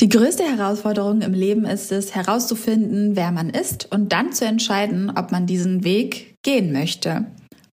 [0.00, 5.10] Die größte Herausforderung im Leben ist es, herauszufinden, wer man ist und dann zu entscheiden,
[5.16, 7.24] ob man diesen Weg gehen möchte.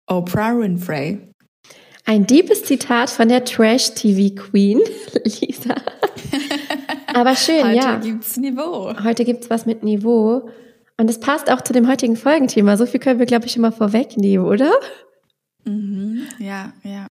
[0.07, 1.20] Oprah Winfrey.
[2.05, 4.79] Ein deepes Zitat von der Trash-TV-Queen,
[5.41, 5.75] Lisa.
[7.13, 7.96] Aber schön, Heute ja.
[7.96, 8.94] Heute gibt's Niveau.
[9.04, 10.50] Heute gibt's was mit Niveau.
[10.98, 12.78] Und es passt auch zu dem heutigen Folgenthema.
[12.78, 14.71] So viel können wir, glaube ich, schon mal vorwegnehmen, oder?
[15.66, 17.08] Mhm, ja, ja.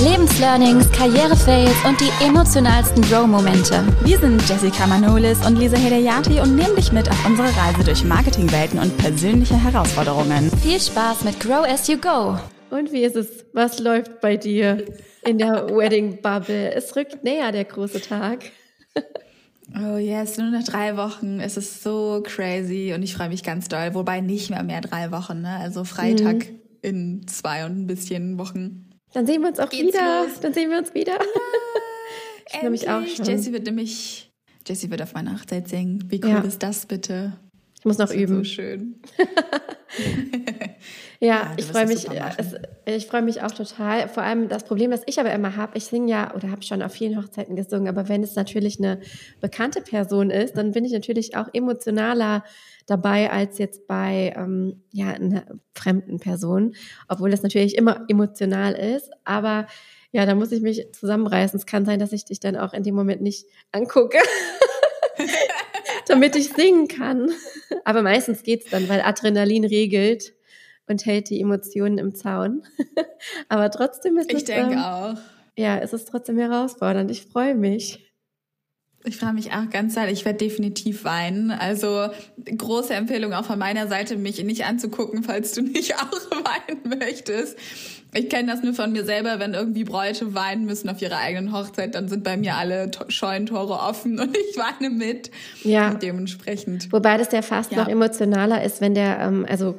[0.00, 3.82] Lebenslearnings, Karrierefails und die emotionalsten Grow-Momente.
[4.04, 8.04] Wir sind Jessica Manolis und Lisa Hedayati und nehmen dich mit auf unsere Reise durch
[8.04, 10.50] Marketingwelten und persönliche Herausforderungen.
[10.62, 12.38] Viel Spaß mit Grow as you go.
[12.68, 13.46] Und wie ist es?
[13.54, 14.84] Was läuft bei dir
[15.24, 16.74] in der Wedding Bubble?
[16.74, 18.40] Es rückt näher, der große Tag.
[19.74, 21.40] Oh yes, nur noch drei Wochen.
[21.40, 23.94] Es ist so crazy und ich freue mich ganz doll.
[23.94, 25.56] Wobei nicht mehr mehr drei Wochen, ne?
[25.56, 26.60] Also Freitag mhm.
[26.82, 28.85] in zwei und ein bisschen Wochen.
[29.16, 30.24] Dann sehen wir uns auch Geht's wieder.
[30.26, 30.40] los?
[30.42, 31.14] Dann sehen wir uns wieder.
[31.14, 31.20] Ja,
[32.52, 33.24] ich freue mich auch schon.
[33.24, 34.30] Jessie wird nämlich,
[34.66, 36.04] Jessie wird auf meiner Hochzeit singen.
[36.08, 36.40] Wie cool Ja.
[36.42, 37.32] ist das bitte?
[37.78, 38.36] Ich muss noch Das üben.
[38.36, 38.96] So schön.
[41.18, 44.08] Ja, Ja, ich freue mich, es, ich freue mich auch total.
[44.08, 46.82] Vor allem das Problem, das ich aber immer habe, ich singe ja oder habe schon
[46.82, 49.00] auf vielen Hochzeiten gesungen, aber wenn es natürlich eine
[49.40, 52.44] bekannte Person ist, dann bin ich natürlich auch emotionaler
[52.86, 56.74] dabei als jetzt bei ähm, ja, einer fremden Person,
[57.08, 59.10] obwohl das natürlich immer emotional ist.
[59.24, 59.66] Aber
[60.12, 61.58] ja, da muss ich mich zusammenreißen.
[61.58, 64.18] Es kann sein, dass ich dich dann auch in dem Moment nicht angucke.
[66.08, 67.30] damit ich singen kann.
[67.84, 70.34] Aber meistens geht's dann, weil Adrenalin regelt
[70.86, 72.62] und hält die Emotionen im Zaun.
[73.48, 75.14] Aber trotzdem ist Ich es, denke ähm, auch.
[75.56, 77.10] ja, es ist trotzdem herausfordernd.
[77.10, 78.05] Ich freue mich.
[79.08, 80.08] Ich freue mich auch ganz doll.
[80.10, 81.52] Ich werde definitiv weinen.
[81.52, 82.08] Also
[82.58, 86.10] große Empfehlung auch von meiner Seite, mich nicht anzugucken, falls du nicht auch
[86.44, 87.56] weinen möchtest.
[88.14, 91.52] Ich kenne das nur von mir selber, wenn irgendwie Bräute weinen müssen auf ihrer eigenen
[91.52, 95.30] Hochzeit, dann sind bei mir alle To- Scheunentore offen und ich weine mit.
[95.62, 95.90] Ja.
[95.90, 96.92] Und dementsprechend.
[96.92, 97.78] Wobei das ja fast Ja.
[97.82, 99.78] noch emotionaler ist, wenn der, ähm, also,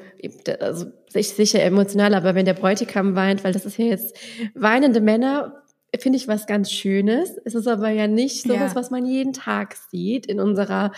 [0.62, 4.16] also ich sicher emotionaler, aber wenn der Bräutigam weint, weil das ist ja jetzt
[4.54, 5.64] weinende Männer,
[6.00, 7.38] finde ich was ganz Schönes.
[7.46, 8.76] Es ist aber ja nicht sowas, Ja.
[8.76, 10.92] was man jeden Tag sieht in unserer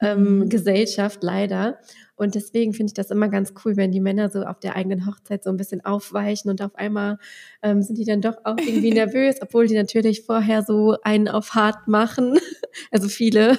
[0.00, 0.48] ähm, Mhm.
[0.48, 1.78] Gesellschaft leider.
[2.16, 5.06] Und deswegen finde ich das immer ganz cool, wenn die Männer so auf der eigenen
[5.06, 7.18] Hochzeit so ein bisschen aufweichen und auf einmal
[7.62, 11.54] ähm, sind die dann doch auch irgendwie nervös, obwohl die natürlich vorher so einen auf
[11.54, 12.38] hart machen.
[12.90, 13.56] Also viele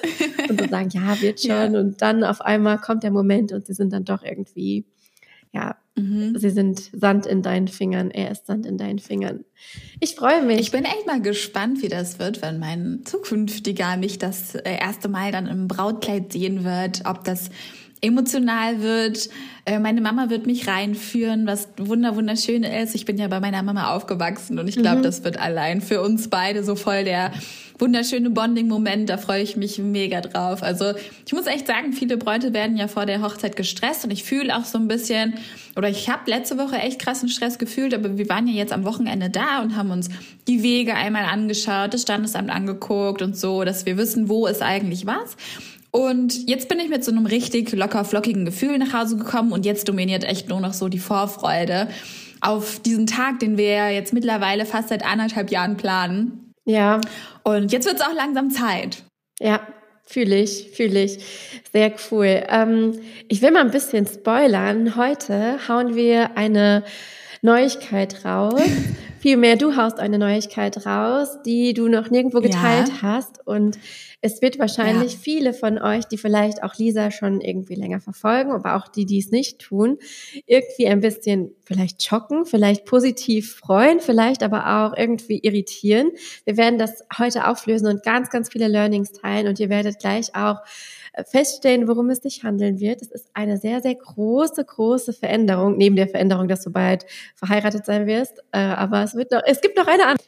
[0.50, 1.50] und so sagen, ja, wird schon.
[1.74, 1.80] Ja.
[1.80, 4.86] Und dann auf einmal kommt der Moment und sie sind dann doch irgendwie,
[5.54, 6.38] ja, Mhm.
[6.38, 9.46] sie sind Sand in deinen Fingern, er ist Sand in deinen Fingern.
[10.02, 10.60] Ich freue mich.
[10.60, 15.08] Ich bin echt mal gespannt, wie das wird, wenn mein zukünftiger mich das äh, erste
[15.08, 17.50] Mal dann im Brautkleid sehen wird, ob das
[18.02, 19.30] emotional wird.
[19.66, 22.94] Äh, Meine Mama wird mich reinführen, was wunder wunderschön ist.
[22.94, 26.30] Ich bin ja bei meiner Mama aufgewachsen und ich glaube, das wird allein für uns
[26.30, 27.32] beide so voll der
[27.78, 29.10] wunderschöne Bonding-Moment.
[29.10, 30.64] Da freue ich mich mega drauf.
[30.64, 30.94] Also
[31.26, 34.56] ich muss echt sagen, viele Bräute werden ja vor der Hochzeit gestresst und ich fühle
[34.56, 35.36] auch so ein bisschen,
[35.76, 38.86] oder ich habe letzte Woche echt krassen Stress gefühlt, aber wir waren ja jetzt am
[38.86, 40.10] Wochenende da und haben uns
[40.48, 45.06] die Wege einmal angeschaut, das Standesamt angeguckt und so, dass wir wissen, wo ist eigentlich
[45.06, 45.36] was.
[45.92, 49.66] Und jetzt bin ich mit so einem richtig locker flockigen Gefühl nach Hause gekommen und
[49.66, 51.88] jetzt dominiert echt nur noch so die Vorfreude
[52.42, 56.45] auf diesen Tag, den wir jetzt mittlerweile fast seit anderthalb Jahren planen.
[56.66, 57.00] Ja,
[57.44, 59.04] Und jetzt wird es auch langsam Zeit.
[59.40, 59.62] ja,
[60.04, 61.18] fühle ich, fühle ich.
[61.72, 62.44] Sehr cool.
[62.48, 64.96] Ähm, ich will mal ein bisschen spoilern.
[64.96, 66.84] Heute hauen wir eine
[67.42, 68.62] Neuigkeit raus.
[69.26, 73.02] Vielmehr, du haust eine Neuigkeit raus, die du noch nirgendwo geteilt Ja.
[73.02, 73.40] hast.
[73.48, 73.80] Und
[74.22, 75.20] es wird wahrscheinlich Ja.
[75.20, 79.18] viele von euch, die vielleicht auch Lisa schon irgendwie länger verfolgen, aber auch die, die
[79.18, 79.98] es nicht tun,
[80.46, 86.12] irgendwie ein bisschen vielleicht schocken, vielleicht positiv freuen, vielleicht aber auch irgendwie irritieren.
[86.44, 90.36] Wir werden das heute auflösen und ganz, ganz viele Learnings teilen und ihr werdet gleich
[90.36, 90.58] auch
[91.24, 93.02] feststellen, worum es sich handeln wird.
[93.02, 97.06] Es ist eine sehr, sehr große, große Veränderung, neben der Veränderung, dass du bald
[97.36, 98.40] verheiratet sein wirst.
[98.52, 100.26] Äh, aber es wird noch, es gibt noch eine andere.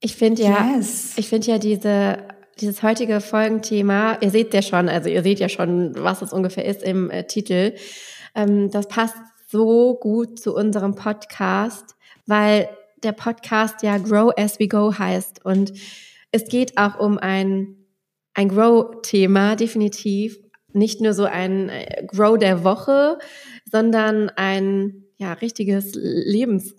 [0.00, 1.12] Ich finde ja, Yes.
[1.16, 2.18] ich finde ja diese,
[2.60, 6.64] dieses heutige Folgenthema, ihr seht ja schon, also ihr seht ja schon, was es ungefähr
[6.64, 7.74] ist im äh, Titel.
[8.34, 9.14] Ähm, das passt
[9.48, 11.94] so gut zu unserem Podcast,
[12.26, 12.68] weil
[13.02, 15.44] der Podcast ja Grow as we go heißt.
[15.44, 15.72] Und
[16.30, 17.76] es geht auch um ein,
[18.34, 20.38] ein Grow-Thema, definitiv.
[20.72, 23.18] Nicht nur so ein äh, Grow der Woche,
[23.70, 26.74] sondern ein ja, richtiges Lebens,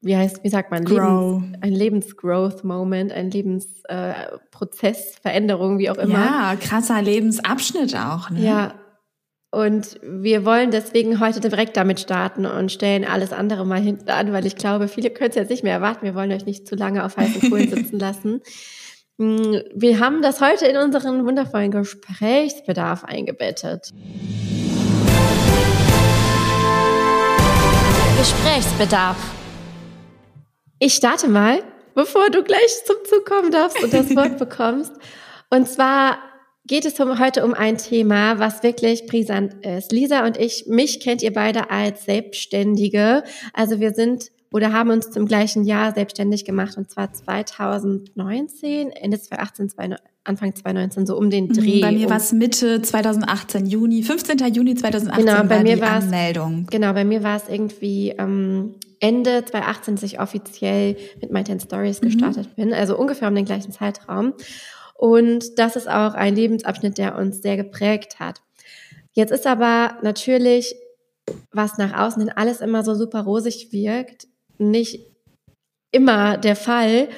[0.00, 1.40] wie heißt, wie sagt man, Grow.
[1.42, 6.14] Lebens, ein Lebensgrowth-Moment, ein Lebensprozess, äh, Veränderung, wie auch immer.
[6.14, 8.30] Ja, krasser Lebensabschnitt auch.
[8.30, 8.44] Ne?
[8.44, 8.74] Ja.
[9.50, 14.32] Und wir wollen deswegen heute direkt damit starten und stellen alles andere mal hinten an,
[14.32, 16.04] weil ich glaube, viele können es jetzt nicht mehr erwarten.
[16.04, 18.42] Wir wollen euch nicht zu lange auf heißen Kohlen sitzen lassen.
[19.18, 23.92] Mm, wir haben das heute in unseren wundervollen Gesprächsbedarf eingebettet.
[28.16, 29.16] Gesprächsbedarf.
[30.78, 31.64] Ich starte mal,
[31.96, 34.92] bevor du gleich zum Zug kommen darfst und das Wort bekommst.
[35.50, 36.18] Und zwar
[36.66, 39.90] geht es heute um ein Thema, was wirklich brisant ist.
[39.90, 43.24] Lisa und ich, mich kennt ihr beide als Selbstständige.
[43.52, 49.20] Also wir sind oder haben uns zum gleichen Jahr selbstständig gemacht und zwar 2019, Ende
[49.20, 51.80] 2018, Anfang 2019, so um den mhm, Dreh.
[51.80, 54.38] Bei mir war es Mitte 2018, Juni, 15.
[54.52, 56.66] Juni 2018 genau, bei war mir die Anmeldung.
[56.70, 61.60] Genau, bei mir war es irgendwie ähm, Ende 2018, dass ich offiziell mit My Ten
[61.60, 62.06] Stories mhm.
[62.06, 62.62] gestartet mhm.
[62.62, 64.34] bin, also ungefähr um den gleichen Zeitraum.
[64.94, 68.42] Und das ist auch ein Lebensabschnitt, der uns sehr geprägt hat.
[69.12, 70.74] Jetzt ist aber natürlich,
[71.52, 74.27] was nach außen hin alles immer so super rosig wirkt,
[74.58, 75.00] nicht
[75.90, 77.08] immer der Fall.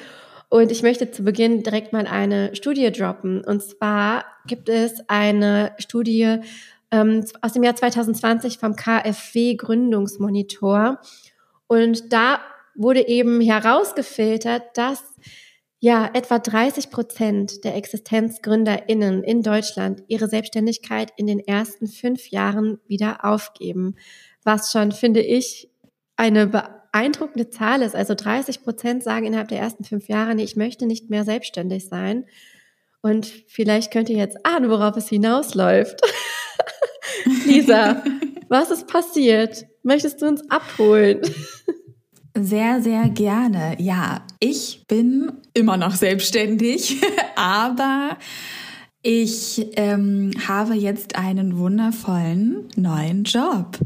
[0.49, 3.43] Und ich möchte zu Beginn direkt mal eine Studie droppen.
[3.43, 6.39] Und zwar gibt es eine Studie
[6.91, 10.99] ähm, aus dem Jahr 2020 vom KfW Gründungsmonitor.
[11.67, 12.41] Und da
[12.75, 15.03] wurde eben herausgefiltert, dass
[15.83, 22.79] ja, etwa 30 Prozent der ExistenzgründerInnen in Deutschland ihre Selbstständigkeit in den ersten fünf Jahren
[22.87, 23.95] wieder aufgeben.
[24.43, 25.71] Was schon, finde ich,
[26.17, 27.95] eine beeindruckende Zahl ist.
[27.95, 31.87] Also 30 Prozent sagen innerhalb der ersten fünf Jahre, nee, ich möchte nicht mehr selbstständig
[31.87, 32.25] sein.
[33.01, 35.99] Und vielleicht könnt ihr jetzt ahnen, worauf es hinausläuft.
[37.45, 38.03] Lisa,
[38.49, 39.65] was ist passiert?
[39.83, 41.21] Möchtest du uns abholen?
[42.37, 43.75] Sehr, sehr gerne.
[43.79, 47.01] Ja, ich bin immer noch selbstständig,
[47.35, 48.17] aber
[49.03, 53.79] ich ähm, habe jetzt einen wundervollen neuen Job.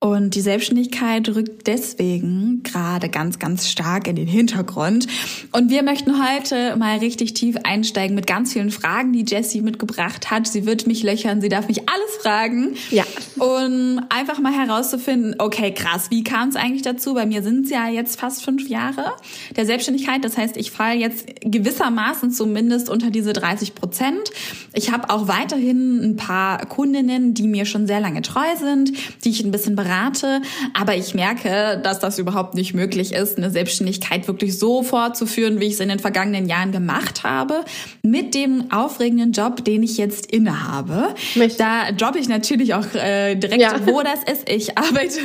[0.00, 5.08] Und die Selbstständigkeit rückt deswegen gerade ganz, ganz stark in den Hintergrund.
[5.50, 10.30] Und wir möchten heute mal richtig tief einsteigen mit ganz vielen Fragen, die Jessie mitgebracht
[10.30, 10.46] hat.
[10.46, 12.76] Sie wird mich löchern, sie darf mich alles fragen.
[12.92, 13.02] Ja.
[13.40, 17.14] Und einfach mal herauszufinden, okay, krass, wie kam es eigentlich dazu?
[17.14, 19.14] Bei mir sind es ja jetzt fast fünf Jahre
[19.56, 20.24] der Selbstständigkeit.
[20.24, 24.30] Das heißt, ich falle jetzt gewissermaßen zumindest unter diese 30 Prozent.
[24.74, 28.92] Ich habe auch weiterhin ein paar Kundinnen, die mir schon sehr lange treu sind,
[29.24, 30.42] die ich ein bisschen berate.
[30.74, 35.66] Aber ich merke, dass das überhaupt nicht möglich ist, eine Selbstständigkeit wirklich so fortzuführen, wie
[35.66, 37.64] ich es in den vergangenen Jahren gemacht habe,
[38.02, 41.14] mit dem aufregenden Job, den ich jetzt innehabe.
[41.34, 41.58] Möchte.
[41.58, 43.86] Da jobbe ich natürlich auch äh, direkt, ja.
[43.86, 44.48] wo das ist.
[44.48, 45.20] Ich arbeite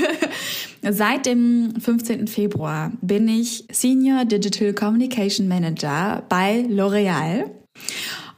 [0.89, 2.27] Seit dem 15.
[2.27, 7.45] Februar bin ich Senior Digital Communication Manager bei L'Oreal.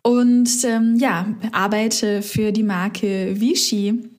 [0.03, 4.14] Und ähm, ja, arbeite für die Marke Vichy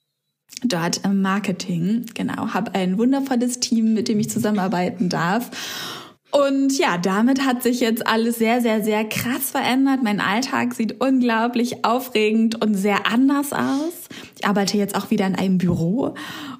[0.62, 2.06] dort im Marketing.
[2.14, 5.50] Genau, habe ein wundervolles Team, mit dem ich zusammenarbeiten darf.
[6.30, 10.02] Und ja, damit hat sich jetzt alles sehr, sehr, sehr krass verändert.
[10.02, 14.08] Mein Alltag sieht unglaublich aufregend und sehr anders aus.
[14.38, 16.14] Ich arbeite jetzt auch wieder in einem Büro.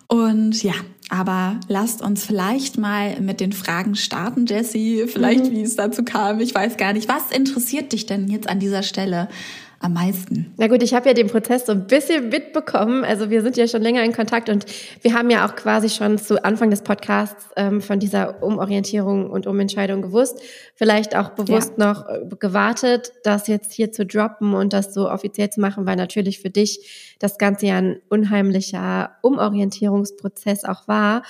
[0.09, 0.73] Und ja,
[1.11, 5.05] aber lasst uns vielleicht mal mit den Fragen starten, Jessie.
[5.09, 5.51] Vielleicht, mhm.
[5.51, 6.41] wie es dazu kam.
[6.41, 7.09] Ich weiß gar nicht.
[7.09, 9.29] Was interessiert dich denn jetzt an dieser Stelle?
[9.81, 10.55] Am meisten?
[10.57, 13.05] Na gut, ich habe ja den Prozess so ein bisschen mitbekommen.
[13.05, 14.67] Also wir sind ja schon länger in Kontakt und
[15.03, 19.47] wir haben ja auch quasi schon zu Anfang des Podcasts ähm, von dieser Umorientierung und
[19.47, 20.41] Umentscheidung gewusst.
[20.75, 21.87] Vielleicht auch bewusst ja.
[21.87, 25.97] noch äh, gewartet, das jetzt hier zu droppen und das so offiziell zu machen, weil
[25.97, 31.23] natürlich für dich das Ganze ja ein unheimlicher Umorientierungsprozess auch war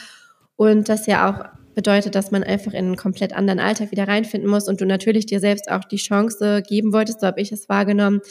[0.56, 4.50] und das ja auch bedeutet, dass man einfach in einen komplett anderen Alltag wieder reinfinden
[4.50, 7.68] muss und du natürlich dir selbst auch die Chance geben wolltest, so habe ich es
[7.68, 8.23] wahrgenommen,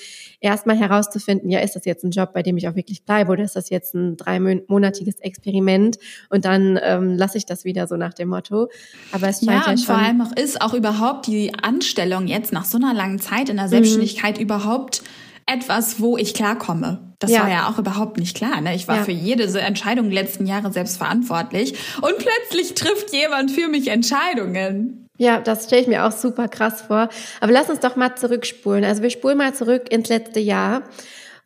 [0.41, 3.43] erstmal herauszufinden, ja, ist das jetzt ein Job, bei dem ich auch wirklich bleibe oder
[3.43, 5.97] ist das jetzt ein dreimonatiges Experiment
[6.29, 8.67] und dann ähm, lasse ich das wieder so nach dem Motto.
[9.11, 12.51] Aber es scheint ja, ja und vor allem auch ist auch überhaupt die Anstellung jetzt
[12.51, 14.43] nach so einer langen Zeit in der Selbstständigkeit mhm.
[14.43, 15.03] überhaupt
[15.45, 17.13] etwas, wo ich klarkomme.
[17.19, 17.41] Das ja.
[17.41, 18.61] war ja auch überhaupt nicht klar.
[18.61, 18.75] Ne?
[18.75, 19.03] Ich war ja.
[19.03, 25.07] für jede Entscheidung letzten Jahre selbst verantwortlich und plötzlich trifft jemand für mich Entscheidungen.
[25.17, 27.09] Ja, das stelle ich mir auch super krass vor.
[27.39, 28.83] Aber lass uns doch mal zurückspulen.
[28.83, 30.83] Also wir spulen mal zurück ins letzte Jahr,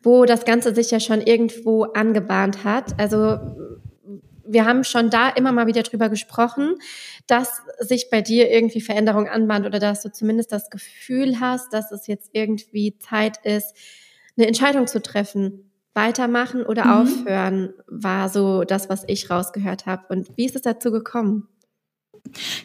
[0.02, 2.98] wo das Ganze sich ja schon irgendwo angebahnt hat.
[2.98, 3.38] Also
[4.52, 6.76] wir haben schon da immer mal wieder drüber gesprochen,
[7.26, 11.92] dass sich bei dir irgendwie Veränderung anbahnt oder dass du zumindest das Gefühl hast, dass
[11.92, 13.74] es jetzt irgendwie Zeit ist,
[14.36, 15.66] eine Entscheidung zu treffen.
[15.92, 16.90] Weitermachen oder mhm.
[16.92, 20.04] aufhören war so das, was ich rausgehört habe.
[20.08, 21.48] Und wie ist es dazu gekommen?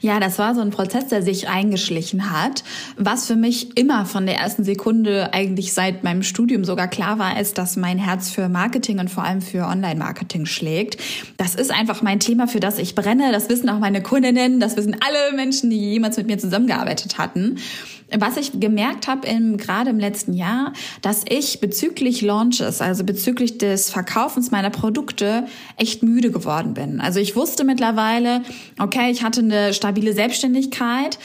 [0.01, 2.63] Ja, das war so ein Prozess, der sich eingeschlichen hat.
[2.97, 7.39] Was für mich immer von der ersten Sekunde eigentlich seit meinem Studium sogar klar war,
[7.39, 11.01] ist, dass mein Herz für Marketing und vor allem für Online-Marketing schlägt.
[11.38, 13.31] Das ist einfach mein Thema, für das ich brenne.
[13.31, 17.57] Das wissen auch meine Kundinnen, das wissen alle Menschen, die jemals mit mir zusammengearbeitet hatten.
[18.12, 23.57] Was ich gemerkt habe, im, gerade im letzten Jahr, dass ich bezüglich Launches, also bezüglich
[23.57, 25.45] des Verkaufens meiner Produkte,
[25.77, 27.01] echt müde geworden bin.
[27.01, 28.43] Also ich wusste mittlerweile,
[28.79, 31.17] okay, ich hatte eine stabile Selbstständigkeit.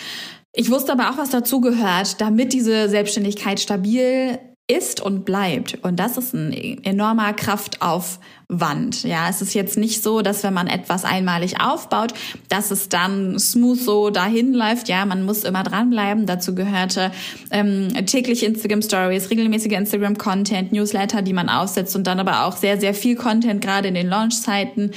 [0.52, 4.38] Ich wusste aber auch, was dazu gehört, damit diese Selbstständigkeit stabil
[4.70, 5.78] ist und bleibt.
[5.82, 6.52] Und das ist ein
[6.84, 9.02] enormer Kraftaufwand.
[9.02, 12.14] Ja, es ist jetzt nicht so, dass wenn man etwas einmalig aufbaut,
[12.48, 14.88] dass es dann smooth so dahin läuft.
[14.88, 16.26] Ja, man muss immer dranbleiben.
[16.26, 17.10] Dazu gehörte
[17.50, 22.56] ähm, täglich Instagram Stories, regelmäßige Instagram Content, Newsletter, die man aufsetzt und dann aber auch
[22.56, 24.92] sehr, sehr viel Content, gerade in den Launchzeiten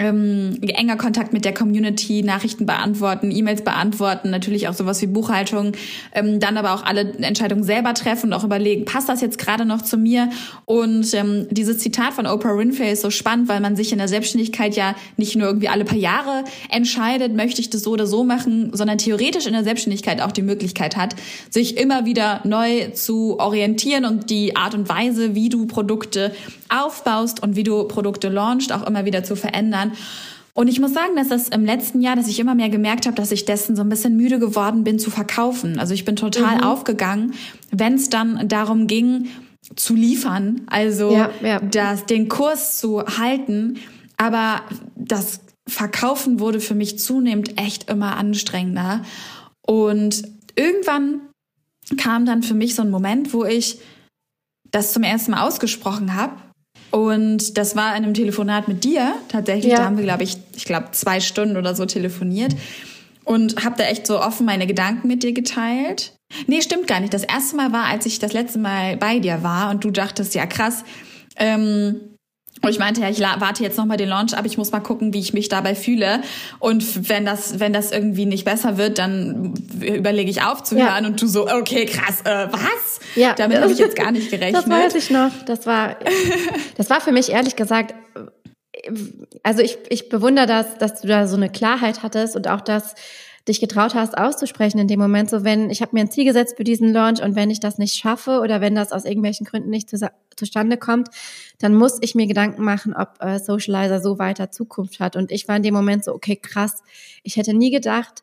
[0.00, 5.72] ähm, enger Kontakt mit der Community, Nachrichten beantworten, E-Mails beantworten, natürlich auch sowas wie Buchhaltung,
[6.14, 9.66] ähm, dann aber auch alle Entscheidungen selber treffen und auch überlegen, passt das jetzt gerade
[9.66, 10.30] noch zu mir?
[10.64, 14.08] Und ähm, dieses Zitat von Oprah Winfrey ist so spannend, weil man sich in der
[14.08, 18.24] Selbstständigkeit ja nicht nur irgendwie alle paar Jahre entscheidet, möchte ich das so oder so
[18.24, 21.14] machen, sondern theoretisch in der Selbstständigkeit auch die Möglichkeit hat,
[21.50, 26.32] sich immer wieder neu zu orientieren und die Art und Weise, wie du Produkte
[26.70, 29.89] aufbaust und wie du Produkte launchst, auch immer wieder zu verändern.
[30.52, 33.16] Und ich muss sagen, dass das im letzten Jahr, dass ich immer mehr gemerkt habe,
[33.16, 35.78] dass ich dessen so ein bisschen müde geworden bin zu verkaufen.
[35.78, 36.64] Also ich bin total mhm.
[36.64, 37.34] aufgegangen,
[37.70, 39.28] wenn es dann darum ging,
[39.76, 41.60] zu liefern, also ja, ja.
[41.60, 43.78] Das, den Kurs zu halten.
[44.16, 44.62] Aber
[44.96, 49.02] das Verkaufen wurde für mich zunehmend echt immer anstrengender.
[49.64, 50.24] Und
[50.56, 51.20] irgendwann
[51.96, 53.78] kam dann für mich so ein Moment, wo ich
[54.70, 56.34] das zum ersten Mal ausgesprochen habe
[56.90, 59.72] und das war in einem Telefonat mit dir tatsächlich.
[59.72, 59.78] Ja.
[59.78, 62.54] Da haben wir, glaube ich, ich glaube zwei Stunden oder so telefoniert
[63.24, 66.14] und habe da echt so offen meine Gedanken mit dir geteilt.
[66.46, 67.14] Nee, stimmt gar nicht.
[67.14, 70.34] Das erste Mal war, als ich das letzte Mal bei dir war und du dachtest,
[70.34, 70.84] ja krass,
[71.36, 72.00] ähm,
[72.62, 75.14] und ich meinte, ja, ich warte jetzt nochmal den Launch ab, ich muss mal gucken,
[75.14, 76.20] wie ich mich dabei fühle.
[76.58, 81.04] Und wenn das, wenn das irgendwie nicht besser wird, dann überlege ich aufzuhören.
[81.04, 81.08] Ja.
[81.08, 83.00] Und du so, okay, krass, äh, was?
[83.14, 83.34] Ja.
[83.34, 84.50] Damit habe ich jetzt gar nicht gerechnet.
[84.60, 85.30] Das weiß ich noch.
[85.46, 85.96] Das war,
[86.76, 87.94] das war für mich ehrlich gesagt,
[89.42, 92.94] also ich, ich bewundere das, dass du da so eine Klarheit hattest und auch das,
[93.48, 96.56] dich getraut hast auszusprechen in dem Moment, so wenn ich habe mir ein Ziel gesetzt
[96.56, 99.70] für diesen Launch und wenn ich das nicht schaffe oder wenn das aus irgendwelchen Gründen
[99.70, 99.96] nicht zu,
[100.36, 101.08] zustande kommt,
[101.58, 105.16] dann muss ich mir Gedanken machen, ob äh, Socializer so weiter Zukunft hat.
[105.16, 106.82] Und ich war in dem Moment so, okay, krass,
[107.22, 108.22] ich hätte nie gedacht,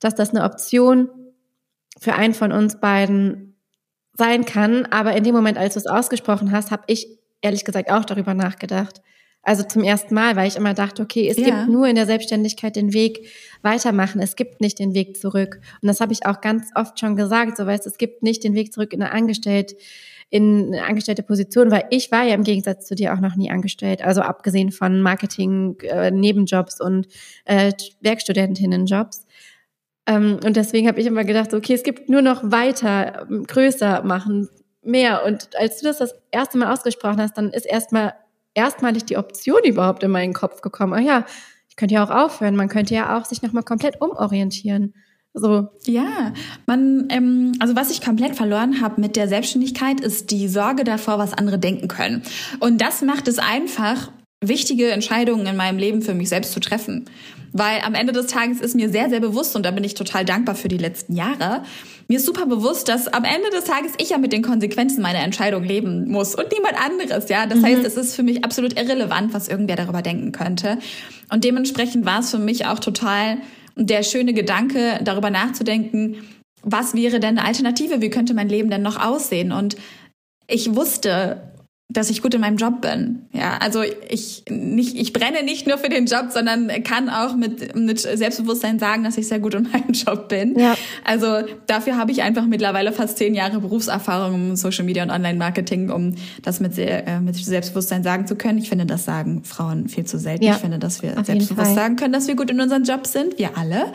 [0.00, 1.08] dass das eine Option
[1.98, 3.56] für einen von uns beiden
[4.14, 4.86] sein kann.
[4.86, 7.08] Aber in dem Moment, als du es ausgesprochen hast, habe ich
[7.40, 9.00] ehrlich gesagt auch darüber nachgedacht.
[9.42, 11.44] Also zum ersten Mal, weil ich immer dachte, okay, es ja.
[11.46, 13.28] gibt nur in der Selbstständigkeit den Weg
[13.62, 14.20] weitermachen.
[14.20, 15.60] Es gibt nicht den Weg zurück.
[15.80, 17.56] Und das habe ich auch ganz oft schon gesagt.
[17.56, 19.76] So weißt, es gibt nicht den Weg zurück in eine Angestellte,
[20.30, 23.50] in eine angestellte Position, weil ich war ja im Gegensatz zu dir auch noch nie
[23.50, 24.02] angestellt.
[24.02, 27.06] Also abgesehen von Marketing, äh, Nebenjobs und
[27.46, 29.26] äh, Werkstudentinnenjobs.
[30.06, 34.48] Ähm, und deswegen habe ich immer gedacht, okay, es gibt nur noch weiter, größer machen,
[34.82, 35.24] mehr.
[35.24, 38.14] Und als du das das erste Mal ausgesprochen hast, dann ist erstmal
[38.58, 40.92] erstmalig die Option überhaupt in meinen Kopf gekommen.
[40.92, 41.26] Ah ja,
[41.68, 42.56] ich könnte ja auch aufhören.
[42.56, 44.94] Man könnte ja auch sich nochmal komplett umorientieren.
[45.34, 45.68] So.
[45.84, 46.32] Ja,
[46.66, 51.18] man, ähm, also was ich komplett verloren habe mit der Selbstständigkeit, ist die Sorge davor,
[51.18, 52.22] was andere denken können.
[52.60, 54.10] Und das macht es einfach,
[54.40, 57.04] wichtige Entscheidungen in meinem Leben für mich selbst zu treffen.
[57.52, 60.24] Weil am Ende des Tages ist mir sehr, sehr bewusst, und da bin ich total
[60.24, 61.62] dankbar für die letzten Jahre,
[62.08, 65.20] mir ist super bewusst, dass am Ende des Tages ich ja mit den Konsequenzen meiner
[65.20, 67.46] Entscheidung leben muss und niemand anderes, ja.
[67.46, 67.66] Das mhm.
[67.66, 70.78] heißt, es ist für mich absolut irrelevant, was irgendwer darüber denken könnte.
[71.30, 73.38] Und dementsprechend war es für mich auch total
[73.76, 76.16] der schöne Gedanke, darüber nachzudenken,
[76.62, 78.00] was wäre denn eine Alternative?
[78.00, 79.52] Wie könnte mein Leben denn noch aussehen?
[79.52, 79.76] Und
[80.48, 81.42] ich wusste
[81.90, 83.22] dass ich gut in meinem Job bin.
[83.32, 87.74] Ja, also ich nicht, ich brenne nicht nur für den Job, sondern kann auch mit,
[87.76, 90.58] mit Selbstbewusstsein sagen, dass ich sehr gut in meinem Job bin.
[90.58, 90.76] Ja.
[91.02, 91.26] Also
[91.66, 96.14] dafür habe ich einfach mittlerweile fast zehn Jahre Berufserfahrung im Social Media und Online-Marketing, um
[96.42, 98.58] das mit, äh, mit Selbstbewusstsein sagen zu können.
[98.58, 100.44] Ich finde, das sagen Frauen viel zu selten.
[100.44, 103.38] Ja, ich finde, dass wir selbstbewusst sagen können, dass wir gut in unserem Job sind,
[103.38, 103.92] wir alle.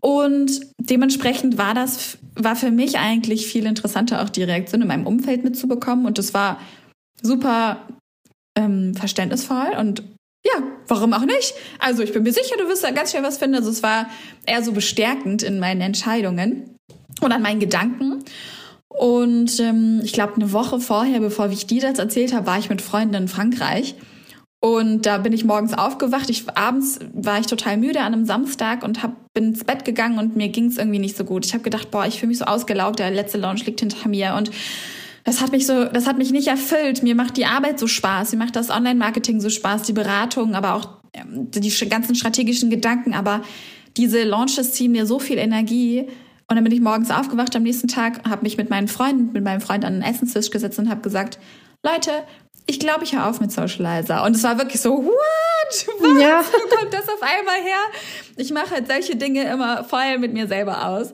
[0.00, 5.06] Und dementsprechend war das, war für mich eigentlich viel interessanter, auch die Reaktion in meinem
[5.06, 6.06] Umfeld mitzubekommen.
[6.06, 6.58] Und das war
[7.22, 7.88] super
[8.56, 10.02] ähm, verständnisvoll und
[10.46, 11.54] ja, warum auch nicht?
[11.78, 13.56] Also ich bin mir sicher, du wirst da ganz schnell was finden.
[13.56, 14.06] Also es war
[14.46, 16.76] eher so bestärkend in meinen Entscheidungen
[17.20, 18.24] und an meinen Gedanken.
[18.88, 22.70] Und ähm, ich glaube, eine Woche vorher, bevor ich dir das erzählt habe, war ich
[22.70, 23.94] mit Freunden in Frankreich.
[24.60, 26.30] Und da bin ich morgens aufgewacht.
[26.30, 30.18] Ich, abends war ich total müde an einem Samstag und hab, bin ins Bett gegangen
[30.18, 31.46] und mir ging es irgendwie nicht so gut.
[31.46, 34.34] Ich habe gedacht, boah, ich fühle mich so ausgelaugt, der letzte Launch liegt hinter mir
[34.36, 34.50] und
[35.28, 37.02] das hat mich so, das hat mich nicht erfüllt.
[37.02, 40.72] Mir macht die Arbeit so Spaß, mir macht das Online-Marketing so Spaß, die Beratung, aber
[40.72, 43.12] auch ähm, die ganzen strategischen Gedanken.
[43.12, 43.42] Aber
[43.98, 46.08] diese Launches ziehen mir so viel Energie
[46.48, 49.44] Und dann bin ich morgens aufgewacht am nächsten Tag, habe mich mit meinen Freunden, mit
[49.44, 51.38] meinem Freund an den Essenstisch gesetzt und habe gesagt,
[51.84, 52.10] Leute,
[52.64, 54.24] ich glaube, ich höre auf mit Socializer.
[54.24, 55.12] Und es war wirklich so, what?
[56.00, 56.22] Was?
[56.22, 56.42] Ja.
[56.42, 57.82] Wo kommt das auf einmal her?
[58.36, 61.12] Ich mache halt solche Dinge immer voll mit mir selber aus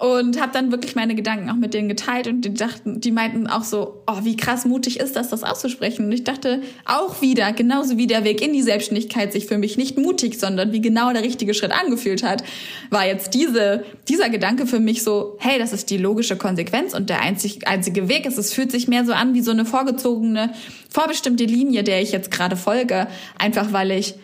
[0.00, 3.48] und habe dann wirklich meine Gedanken auch mit denen geteilt und die dachten, die meinten
[3.48, 6.06] auch so, oh, wie krass mutig ist das, das auszusprechen.
[6.06, 9.76] Und ich dachte auch wieder, genauso wie der Weg in die Selbstständigkeit sich für mich
[9.76, 12.44] nicht mutig, sondern wie genau der richtige Schritt angefühlt hat,
[12.90, 17.10] war jetzt diese, dieser Gedanke für mich so, hey, das ist die logische Konsequenz und
[17.10, 18.38] der einzig, einzige Weg ist.
[18.38, 20.52] Es fühlt sich mehr so an wie so eine vorgezogene,
[20.88, 24.14] vorbestimmte Linie, der ich jetzt gerade folge, einfach weil ich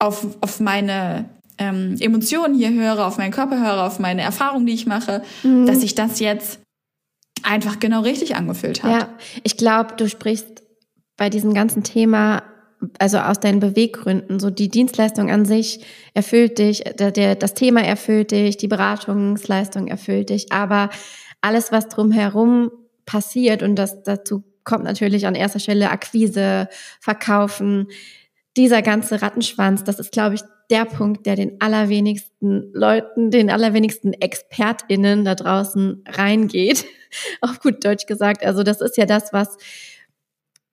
[0.00, 1.28] auf, auf meine
[1.60, 5.66] ähm, Emotionen hier höre, auf meinen Körper höre, auf meine Erfahrungen, die ich mache, mhm.
[5.66, 6.60] dass sich das jetzt
[7.42, 8.90] einfach genau richtig angefühlt hat.
[8.90, 9.08] Ja,
[9.44, 10.62] ich glaube, du sprichst
[11.16, 12.42] bei diesem ganzen Thema
[12.98, 17.82] also aus deinen Beweggründen, so die Dienstleistung an sich erfüllt dich, der, der, das Thema
[17.82, 20.88] erfüllt dich, die Beratungsleistung erfüllt dich, aber
[21.42, 22.70] alles, was drumherum
[23.04, 26.68] passiert und das dazu kommt natürlich an erster Stelle Akquise,
[27.00, 27.88] Verkaufen,
[28.56, 34.12] dieser ganze Rattenschwanz, das ist, glaube ich, der Punkt, der den allerwenigsten Leuten, den allerwenigsten
[34.12, 36.84] ExpertInnen da draußen reingeht.
[37.40, 38.44] Auf gut Deutsch gesagt.
[38.44, 39.56] Also das ist ja das, was,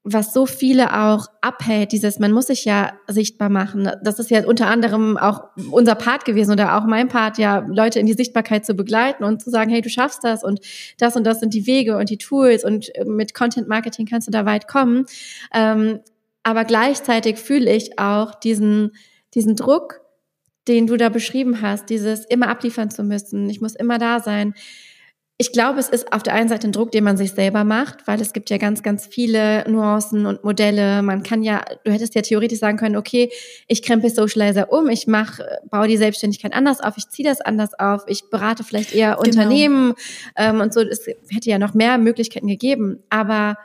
[0.03, 3.91] was so viele auch abhält, dieses, man muss sich ja sichtbar machen.
[4.03, 7.99] Das ist ja unter anderem auch unser Part gewesen oder auch mein Part, ja, Leute
[7.99, 10.61] in die Sichtbarkeit zu begleiten und zu sagen, hey, du schaffst das und
[10.97, 14.31] das und das sind die Wege und die Tools und mit Content Marketing kannst du
[14.31, 15.05] da weit kommen.
[15.53, 15.99] Ähm,
[16.43, 18.93] aber gleichzeitig fühle ich auch diesen,
[19.37, 20.01] diesen Druck,
[20.67, 24.53] den du da beschrieben hast, dieses immer abliefern zu müssen, ich muss immer da sein.
[25.39, 28.07] Ich glaube, es ist auf der einen Seite ein Druck, den man sich selber macht,
[28.07, 31.03] weil es gibt ja ganz, ganz viele Nuancen und Modelle.
[31.03, 33.31] Man kann ja, du hättest ja theoretisch sagen können, okay,
[33.67, 37.75] ich krempel Socializer um, ich mache, baue die Selbstständigkeit anders auf, ich ziehe das anders
[37.77, 39.19] auf, ich berate vielleicht eher genau.
[39.19, 39.93] Unternehmen
[40.35, 40.81] ähm, und so.
[40.81, 43.03] Es hätte ja noch mehr Möglichkeiten gegeben.
[43.11, 43.59] Aber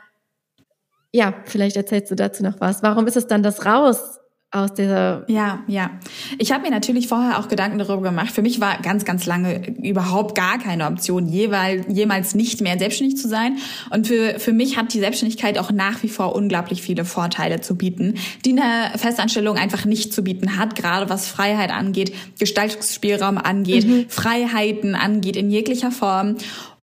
[1.11, 2.83] ja, vielleicht erzählst du dazu noch was.
[2.83, 4.19] Warum ist es dann das Raus
[4.53, 5.25] aus dieser.
[5.27, 5.89] Ja, ja.
[6.37, 8.31] Ich habe mir natürlich vorher auch Gedanken darüber gemacht.
[8.31, 13.17] Für mich war ganz, ganz lange überhaupt gar keine Option, jeweils, jemals nicht mehr selbstständig
[13.17, 13.57] zu sein.
[13.89, 17.75] Und für, für mich hat die Selbstständigkeit auch nach wie vor unglaublich viele Vorteile zu
[17.75, 18.13] bieten,
[18.45, 24.05] die eine Festanstellung einfach nicht zu bieten hat, gerade was Freiheit angeht, Gestaltungsspielraum angeht, mhm.
[24.07, 26.37] Freiheiten angeht in jeglicher Form.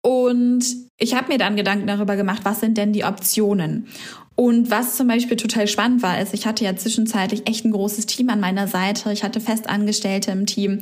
[0.01, 0.65] Und
[0.97, 3.87] ich habe mir dann Gedanken darüber gemacht, was sind denn die Optionen?
[4.35, 8.07] Und was zum Beispiel total spannend war, ist, ich hatte ja zwischenzeitlich echt ein großes
[8.07, 9.11] Team an meiner Seite.
[9.11, 10.79] Ich hatte Festangestellte im Team.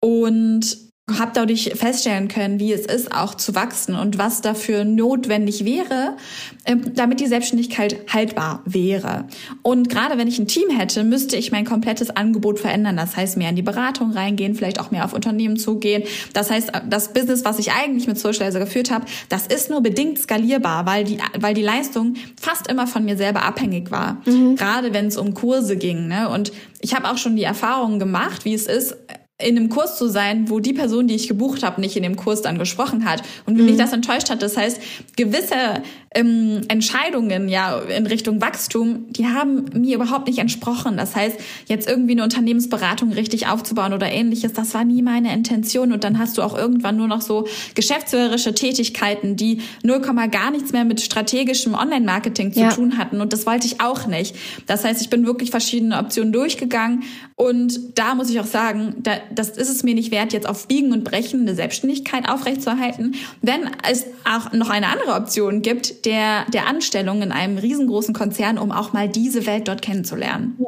[0.00, 5.66] Und habe dadurch feststellen können, wie es ist, auch zu wachsen und was dafür notwendig
[5.66, 6.16] wäre,
[6.64, 9.26] ähm, damit die Selbstständigkeit haltbar wäre.
[9.60, 12.96] Und gerade wenn ich ein Team hätte, müsste ich mein komplettes Angebot verändern.
[12.96, 16.04] Das heißt, mehr in die Beratung reingehen, vielleicht auch mehr auf Unternehmen zugehen.
[16.32, 20.18] Das heißt, das Business, was ich eigentlich mit Socializer geführt habe, das ist nur bedingt
[20.18, 24.22] skalierbar, weil die, weil die Leistung fast immer von mir selber abhängig war.
[24.24, 24.56] Mhm.
[24.56, 26.08] Gerade wenn es um Kurse ging.
[26.08, 26.30] Ne?
[26.30, 28.96] Und ich habe auch schon die Erfahrung gemacht, wie es ist,
[29.44, 32.16] in einem Kurs zu sein, wo die Person, die ich gebucht habe, nicht in dem
[32.16, 33.68] Kurs dann gesprochen hat und wie mhm.
[33.68, 34.42] mich das enttäuscht hat.
[34.42, 34.80] Das heißt,
[35.16, 35.82] gewisse
[36.14, 40.96] ähm, Entscheidungen ja in Richtung Wachstum, die haben mir überhaupt nicht entsprochen.
[40.96, 45.92] Das heißt, jetzt irgendwie eine Unternehmensberatung richtig aufzubauen oder ähnliches, das war nie meine Intention.
[45.92, 50.00] Und dann hast du auch irgendwann nur noch so geschäftsführerische Tätigkeiten, die 0,
[50.30, 52.70] gar nichts mehr mit strategischem Online-Marketing zu ja.
[52.70, 53.20] tun hatten.
[53.20, 54.36] Und das wollte ich auch nicht.
[54.66, 57.02] Das heißt, ich bin wirklich verschiedene Optionen durchgegangen.
[57.36, 60.68] Und da muss ich auch sagen, da, das ist es mir nicht wert, jetzt auf
[60.68, 63.16] Biegen und Brechen eine Selbstständigkeit aufrechtzuerhalten.
[63.42, 68.58] Wenn es auch noch eine andere Option gibt, der, der Anstellung in einem riesengroßen Konzern,
[68.58, 70.58] um auch mal diese Welt dort kennenzulernen.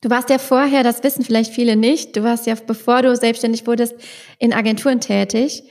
[0.00, 3.66] Du warst ja vorher, das wissen vielleicht viele nicht, du warst ja, bevor du selbstständig
[3.66, 3.94] wurdest,
[4.38, 5.64] in Agenturen tätig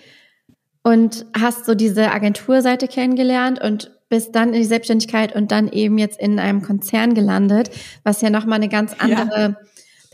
[0.83, 5.97] und hast so diese Agenturseite kennengelernt und bist dann in die Selbstständigkeit und dann eben
[5.97, 7.69] jetzt in einem Konzern gelandet,
[8.03, 9.55] was ja nochmal eine ganz andere ja.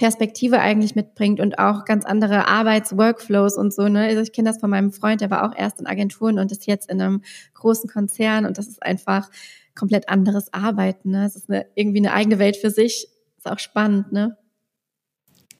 [0.03, 3.87] Perspektive eigentlich mitbringt und auch ganz andere Arbeitsworkflows und so.
[3.87, 4.05] Ne?
[4.07, 6.67] Also ich kenne das von meinem Freund, der war auch erst in Agenturen und ist
[6.67, 7.21] jetzt in einem
[7.53, 9.29] großen Konzern und das ist einfach
[9.75, 11.11] komplett anderes Arbeiten.
[11.11, 11.25] Ne?
[11.25, 13.07] Es ist eine, irgendwie eine eigene Welt für sich.
[13.37, 14.35] Ist auch spannend, ne?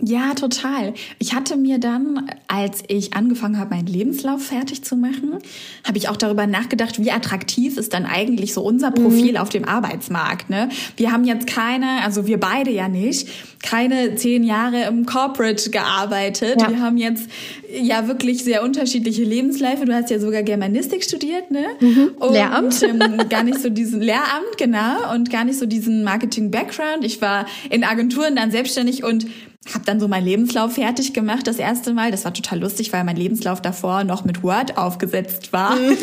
[0.05, 0.93] Ja, total.
[1.19, 5.37] Ich hatte mir dann, als ich angefangen habe, meinen Lebenslauf fertig zu machen,
[5.87, 8.95] habe ich auch darüber nachgedacht, wie attraktiv ist dann eigentlich so unser mhm.
[8.95, 9.37] Profil mhm.
[9.37, 10.49] auf dem Arbeitsmarkt.
[10.49, 10.67] Ne?
[10.97, 13.29] Wir haben jetzt keine, also wir beide ja nicht,
[13.63, 16.61] keine zehn Jahre im Corporate gearbeitet.
[16.61, 16.69] Ja.
[16.69, 17.29] Wir haben jetzt
[17.71, 19.85] ja wirklich sehr unterschiedliche Lebensläufe.
[19.85, 21.65] Du hast ja sogar Germanistik studiert, ne?
[21.79, 22.11] Mhm.
[22.19, 22.83] Und, Lehramt.
[22.83, 27.03] Ähm, gar nicht so diesen Lehramt, genau, und gar nicht so diesen Marketing-Background.
[27.03, 29.25] Ich war in Agenturen dann selbstständig und
[29.73, 32.11] habe dann so meinen Lebenslauf fertig gemacht das erste Mal.
[32.11, 35.75] Das war total lustig, weil mein Lebenslauf davor noch mit Word aufgesetzt war.
[35.75, 35.97] Mhm.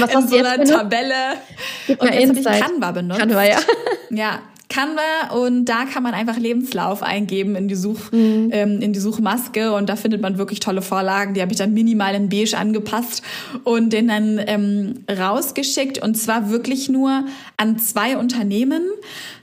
[0.00, 1.14] Was in so einer Tabelle.
[1.86, 3.20] Und jetzt habe ich Canva benutzt.
[3.20, 3.58] Canva, ja.
[4.10, 8.50] Ja, Canva und da kann man einfach Lebenslauf eingeben in die Such mhm.
[8.52, 11.34] ähm, in die Suchmaske und da findet man wirklich tolle Vorlagen.
[11.34, 13.22] Die habe ich dann minimal in beige angepasst
[13.64, 17.24] und den dann ähm, rausgeschickt und zwar wirklich nur
[17.56, 18.82] an zwei Unternehmen.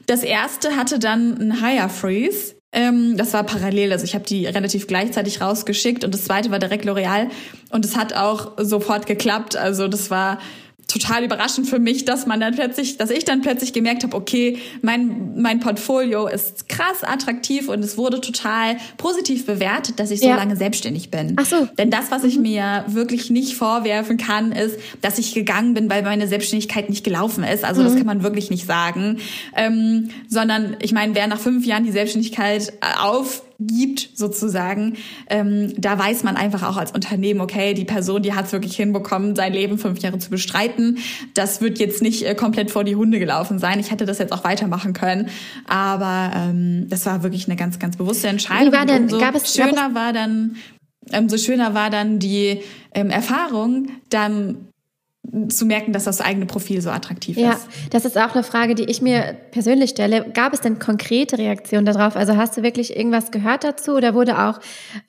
[0.05, 2.55] Das erste hatte dann ein Hire Freeze.
[2.71, 6.59] Ähm, das war parallel, also ich habe die relativ gleichzeitig rausgeschickt und das zweite war
[6.59, 7.29] direkt L'Oreal
[7.71, 9.55] und es hat auch sofort geklappt.
[9.55, 10.39] Also das war
[10.87, 14.59] total überraschend für mich, dass man dann plötzlich, dass ich dann plötzlich gemerkt habe, okay,
[14.81, 20.27] mein mein Portfolio ist krass attraktiv und es wurde total positiv bewertet, dass ich so
[20.27, 20.35] ja.
[20.35, 21.35] lange selbstständig bin.
[21.37, 21.67] Ach so.
[21.77, 22.43] Denn das, was ich mhm.
[22.43, 27.43] mir wirklich nicht vorwerfen kann, ist, dass ich gegangen bin, weil meine Selbstständigkeit nicht gelaufen
[27.43, 27.63] ist.
[27.63, 27.85] Also mhm.
[27.85, 29.17] das kann man wirklich nicht sagen,
[29.55, 34.95] ähm, sondern ich meine, wer nach fünf Jahren die Selbstständigkeit äh, auf gibt, sozusagen,
[35.29, 38.75] ähm, da weiß man einfach auch als Unternehmen, okay, die Person, die hat es wirklich
[38.75, 40.97] hinbekommen, sein Leben fünf Jahre zu bestreiten.
[41.33, 43.79] Das wird jetzt nicht äh, komplett vor die Hunde gelaufen sein.
[43.79, 45.29] Ich hätte das jetzt auch weitermachen können,
[45.67, 48.73] aber ähm, das war wirklich eine ganz, ganz bewusste Entscheidung.
[48.73, 50.55] Wie war denn, so gab es, schöner gab es war dann,
[51.11, 52.61] ähm, so schöner war dann die
[52.93, 54.67] ähm, Erfahrung, dann
[55.49, 57.65] zu merken, dass das eigene Profil so attraktiv ja, ist.
[57.65, 60.29] Ja, das ist auch eine Frage, die ich mir persönlich stelle.
[60.33, 62.15] Gab es denn konkrete Reaktionen darauf?
[62.15, 64.59] Also hast du wirklich irgendwas gehört dazu oder wurde auch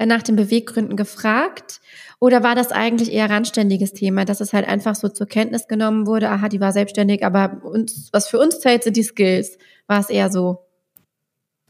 [0.04, 1.80] nach den Beweggründen gefragt?
[2.18, 6.06] Oder war das eigentlich eher randständiges Thema, dass es halt einfach so zur Kenntnis genommen
[6.06, 9.58] wurde, aha, die war selbstständig, aber uns, was für uns zählt, sind die Skills.
[9.86, 10.65] War es eher so?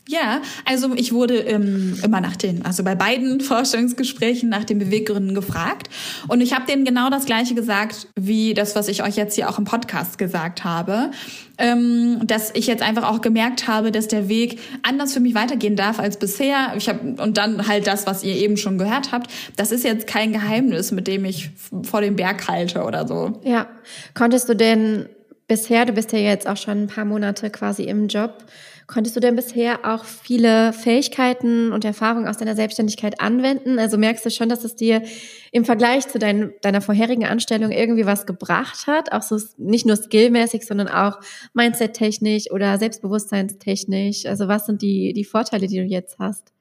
[0.09, 5.35] Ja, also ich wurde ähm, immer nach den, also bei beiden Forschungsgesprächen nach den Beweggründen
[5.35, 5.89] gefragt
[6.29, 9.49] und ich habe denen genau das gleiche gesagt wie das, was ich euch jetzt hier
[9.49, 11.11] auch im Podcast gesagt habe,
[11.59, 15.75] ähm, dass ich jetzt einfach auch gemerkt habe, dass der Weg anders für mich weitergehen
[15.75, 16.75] darf als bisher.
[16.77, 19.31] Ich habe und dann halt das, was ihr eben schon gehört habt.
[19.57, 21.51] Das ist jetzt kein Geheimnis, mit dem ich
[21.83, 23.41] vor dem Berg halte oder so.
[23.43, 23.67] Ja,
[24.15, 25.09] konntest du denn
[25.49, 28.45] bisher, du bist ja jetzt auch schon ein paar Monate quasi im Job
[28.87, 33.81] Konntest du denn bisher auch viele Fähigkeiten und Erfahrungen aus deiner Selbstständigkeit anwenden?
[33.81, 35.03] Also merkst du schon, dass es dir
[35.51, 39.11] im Vergleich zu dein, deiner vorherigen Anstellung irgendwie was gebracht hat?
[39.11, 41.19] Auch so nicht nur skillmäßig, sondern auch
[41.53, 44.25] Mindset-technisch oder Selbstbewusstseinstechnisch.
[44.27, 46.53] Also was sind die, die Vorteile, die du jetzt hast?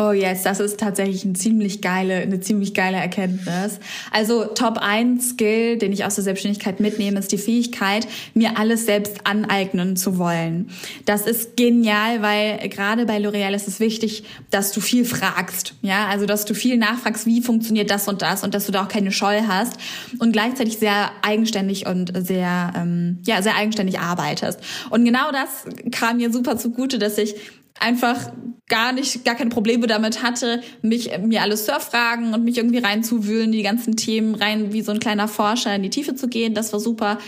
[0.00, 3.80] Oh yes, das ist tatsächlich ein ziemlich geile, eine ziemlich geile Erkenntnis.
[4.12, 8.86] Also Top 1 Skill, den ich aus der Selbstständigkeit mitnehme, ist die Fähigkeit, mir alles
[8.86, 10.70] selbst aneignen zu wollen.
[11.04, 15.74] Das ist genial, weil gerade bei L'Oreal ist es wichtig, dass du viel fragst.
[15.82, 18.84] Ja, also dass du viel nachfragst, wie funktioniert das und das und dass du da
[18.84, 19.78] auch keine Scheu hast
[20.20, 24.60] und gleichzeitig sehr eigenständig und sehr, ähm, ja, sehr eigenständig arbeitest.
[24.90, 27.34] Und genau das kam mir super zugute, dass ich
[27.80, 28.32] einfach
[28.68, 32.78] gar nicht, gar keine Probleme damit hatte, mich, mir alles zu erfragen und mich irgendwie
[32.78, 36.54] reinzuwühlen, die ganzen Themen rein wie so ein kleiner Forscher in die Tiefe zu gehen.
[36.54, 37.18] Das war super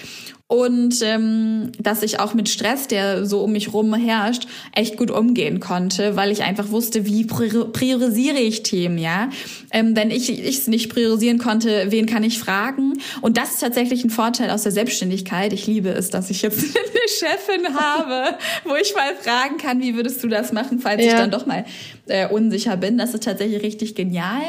[0.50, 5.12] und ähm, dass ich auch mit Stress, der so um mich rum herrscht, echt gut
[5.12, 9.28] umgehen konnte, weil ich einfach wusste, wie priorisiere ich Themen, ja.
[9.70, 12.94] Ähm, wenn ich es nicht priorisieren konnte, wen kann ich fragen?
[13.20, 15.52] Und das ist tatsächlich ein Vorteil aus der Selbstständigkeit.
[15.52, 16.74] Ich liebe es, dass ich jetzt eine
[17.06, 21.12] Chefin habe, wo ich mal fragen kann, wie würdest du das machen, falls ja.
[21.12, 21.64] ich dann doch mal
[22.08, 22.98] äh, unsicher bin.
[22.98, 24.42] Das ist tatsächlich richtig genial.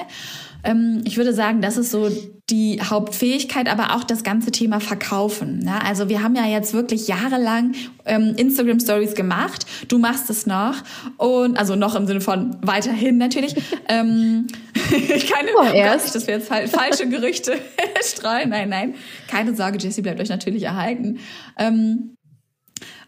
[0.64, 2.10] Ähm, ich würde sagen, das ist so
[2.50, 5.60] die Hauptfähigkeit, aber auch das ganze Thema Verkaufen.
[5.60, 5.84] Ne?
[5.84, 7.74] Also wir haben ja jetzt wirklich jahrelang
[8.06, 9.66] ähm, Instagram Stories gemacht.
[9.88, 10.76] Du machst es noch
[11.18, 13.56] und also noch im Sinne von weiterhin natürlich.
[13.88, 14.48] ähm,
[14.90, 16.14] keine oh, erst.
[16.14, 17.54] dass wir jetzt falsche Gerüchte
[18.04, 18.50] streuen.
[18.50, 18.96] Nein, nein,
[19.28, 21.20] keine Sorge, Jessie bleibt euch natürlich erhalten.
[21.58, 22.16] Ähm,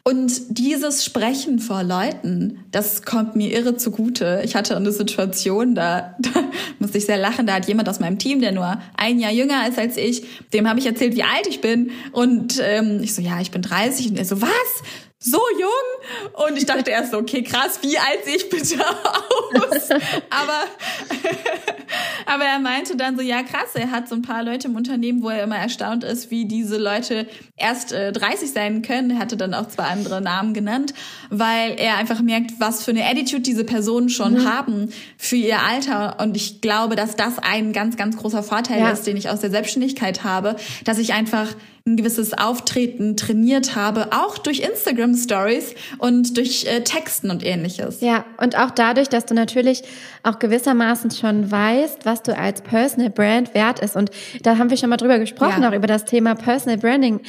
[0.06, 4.42] und dieses Sprechen vor Leuten, das kommt mir irre zugute.
[4.44, 6.44] Ich hatte eine Situation, da, da
[6.80, 9.66] musste ich sehr lachen, da hat jemand aus meinem Team, der nur ein Jahr jünger
[9.68, 11.92] ist als ich, dem habe ich erzählt, wie alt ich bin.
[12.12, 14.10] Und ähm, ich so, ja, ich bin 30.
[14.10, 14.84] Und er so, was?
[15.24, 19.90] So jung und ich dachte erst so, okay, krass, wie alt sehe ich bitte aus?
[20.30, 20.64] Aber,
[22.26, 25.22] aber er meinte dann so, ja krass, er hat so ein paar Leute im Unternehmen,
[25.24, 29.12] wo er immer erstaunt ist, wie diese Leute erst äh, 30 sein können.
[29.12, 30.94] Er hatte dann auch zwei andere Namen genannt,
[31.30, 34.50] weil er einfach merkt, was für eine Attitude diese Personen schon mhm.
[34.50, 36.20] haben für ihr Alter.
[36.20, 38.90] Und ich glaube, dass das ein ganz, ganz großer Vorteil ja.
[38.90, 41.48] ist, den ich aus der Selbstständigkeit habe, dass ich einfach
[41.86, 48.00] ein gewisses Auftreten trainiert habe, auch durch Instagram Stories und durch äh, Texten und ähnliches.
[48.00, 49.84] Ja, und auch dadurch, dass du natürlich
[50.24, 53.98] auch gewissermaßen schon weißt, was du als Personal Brand wert ist.
[53.98, 54.12] Und
[54.44, 55.70] da haben wir schon mal drüber gesprochen, ja.
[55.70, 57.20] auch über das Thema Personal Branding.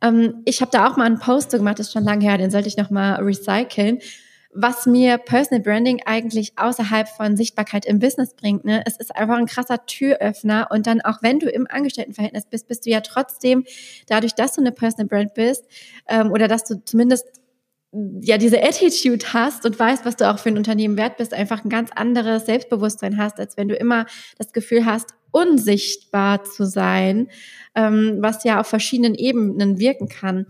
[0.00, 2.52] Ähm, ich habe da auch mal einen Post gemacht, das ist schon lange her, den
[2.52, 3.98] sollte ich noch mal recyceln
[4.54, 8.64] was mir Personal Branding eigentlich außerhalb von Sichtbarkeit im Business bringt.
[8.64, 8.82] Ne?
[8.86, 12.86] Es ist einfach ein krasser Türöffner und dann auch wenn du im Angestelltenverhältnis bist, bist
[12.86, 13.64] du ja trotzdem
[14.06, 15.64] dadurch, dass du eine Personal Brand bist
[16.08, 17.26] ähm, oder dass du zumindest
[18.20, 21.64] ja diese Attitude hast und weißt, was du auch für ein Unternehmen wert bist, einfach
[21.64, 24.06] ein ganz anderes Selbstbewusstsein hast, als wenn du immer
[24.38, 27.28] das Gefühl hast, unsichtbar zu sein,
[27.74, 30.46] ähm, was ja auf verschiedenen Ebenen wirken kann.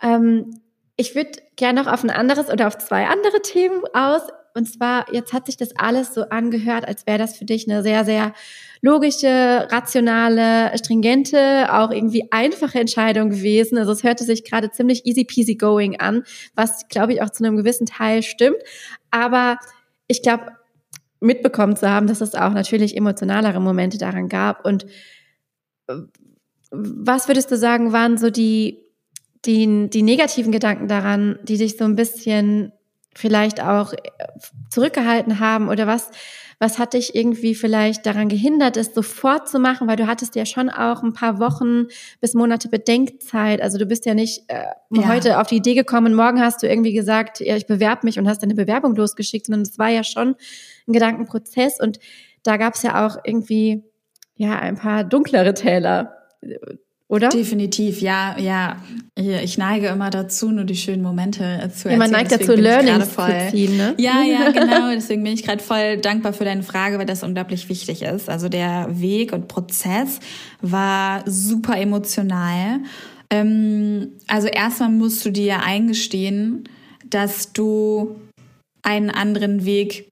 [0.00, 0.60] Ähm,
[0.96, 4.22] ich würde gerne noch auf ein anderes oder auf zwei andere Themen aus.
[4.54, 7.82] Und zwar, jetzt hat sich das alles so angehört, als wäre das für dich eine
[7.82, 8.32] sehr, sehr
[8.80, 13.76] logische, rationale, stringente, auch irgendwie einfache Entscheidung gewesen.
[13.76, 17.44] Also es hörte sich gerade ziemlich easy peasy going an, was, glaube ich, auch zu
[17.44, 18.56] einem gewissen Teil stimmt.
[19.10, 19.58] Aber
[20.08, 20.46] ich glaube,
[21.20, 24.64] mitbekommen zu haben, dass es auch natürlich emotionalere Momente daran gab.
[24.64, 24.86] Und
[25.88, 25.96] äh,
[26.70, 28.85] was würdest du sagen, waren so die
[29.46, 32.72] die, die negativen Gedanken daran, die dich so ein bisschen
[33.14, 33.98] vielleicht auch äh,
[34.70, 36.10] zurückgehalten haben oder was,
[36.58, 40.46] was hat dich irgendwie vielleicht daran gehindert, es sofort zu machen, weil du hattest ja
[40.46, 41.86] schon auch ein paar Wochen
[42.20, 43.60] bis Monate Bedenkzeit.
[43.60, 45.08] Also du bist ja nicht äh, ja.
[45.08, 48.28] heute auf die Idee gekommen, morgen hast du irgendwie gesagt, ja, ich bewerbe mich und
[48.28, 50.36] hast deine Bewerbung losgeschickt, sondern es war ja schon
[50.86, 51.98] ein Gedankenprozess und
[52.42, 53.82] da gab es ja auch irgendwie
[54.36, 56.12] ja ein paar dunklere Täler
[57.08, 57.28] oder?
[57.28, 58.82] Definitiv, ja, ja.
[59.16, 61.92] Ich neige immer dazu, nur die schönen Momente zu erzählen.
[61.92, 63.94] Ja, man neigt dazu, Learnings voll, zu ziehen, ne?
[63.96, 64.90] Ja, ja, genau.
[64.90, 68.28] Deswegen bin ich gerade voll dankbar für deine Frage, weil das unglaublich wichtig ist.
[68.28, 70.18] Also der Weg und Prozess
[70.60, 72.80] war super emotional.
[73.30, 76.68] Ähm, also erstmal musst du dir eingestehen,
[77.08, 78.16] dass du
[78.82, 80.08] einen anderen Weg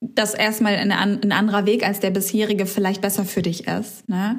[0.00, 4.08] dass erstmal ein, ein anderer Weg als der bisherige vielleicht besser für dich ist.
[4.08, 4.38] Ne?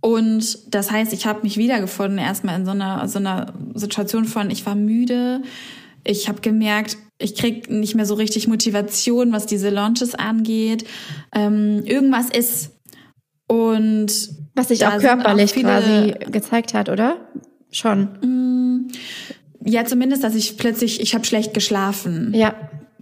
[0.00, 4.50] Und das heißt, ich habe mich wiedergefunden erstmal in so einer, so einer Situation von,
[4.50, 5.42] ich war müde,
[6.04, 10.86] ich habe gemerkt, ich krieg nicht mehr so richtig Motivation, was diese Launches angeht.
[11.34, 12.70] Ähm, irgendwas ist.
[13.48, 17.16] Und was sich auch körperlich auch viele, quasi gezeigt hat, oder?
[17.70, 18.02] Schon.
[18.20, 18.88] Mm,
[19.64, 22.32] ja, zumindest, dass ich plötzlich, ich habe schlecht geschlafen.
[22.34, 22.54] Ja.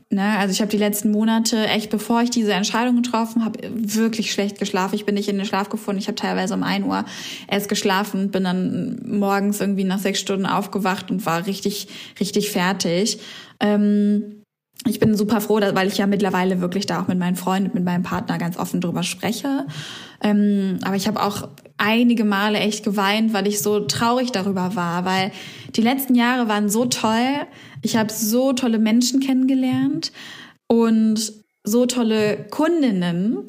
[0.08, 0.38] Ne?
[0.38, 4.58] Also ich habe die letzten Monate, echt bevor ich diese Entscheidung getroffen habe, wirklich schlecht
[4.58, 4.94] geschlafen.
[4.94, 6.00] Ich bin nicht in den Schlaf gefunden.
[6.00, 7.04] Ich habe teilweise um ein Uhr
[7.48, 11.88] erst geschlafen, bin dann morgens irgendwie nach sechs Stunden aufgewacht und war richtig,
[12.20, 13.18] richtig fertig.
[13.58, 14.42] Ähm,
[14.86, 17.84] ich bin super froh, weil ich ja mittlerweile wirklich da auch mit meinen Freunden, mit
[17.84, 19.66] meinem Partner ganz offen drüber spreche.
[20.22, 25.04] Ähm, aber ich habe auch einige Male echt geweint, weil ich so traurig darüber war,
[25.04, 25.30] weil
[25.74, 27.46] die letzten Jahre waren so toll.
[27.82, 30.12] Ich habe so tolle Menschen kennengelernt
[30.68, 31.32] und
[31.64, 33.46] so tolle Kundinnen,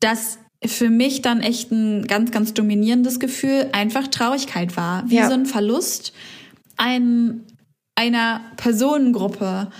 [0.00, 5.08] dass für mich dann echt ein ganz, ganz dominierendes Gefühl einfach Traurigkeit war.
[5.08, 5.28] Wie ja.
[5.28, 6.12] so ein Verlust
[6.76, 7.42] ein,
[7.94, 9.70] einer Personengruppe.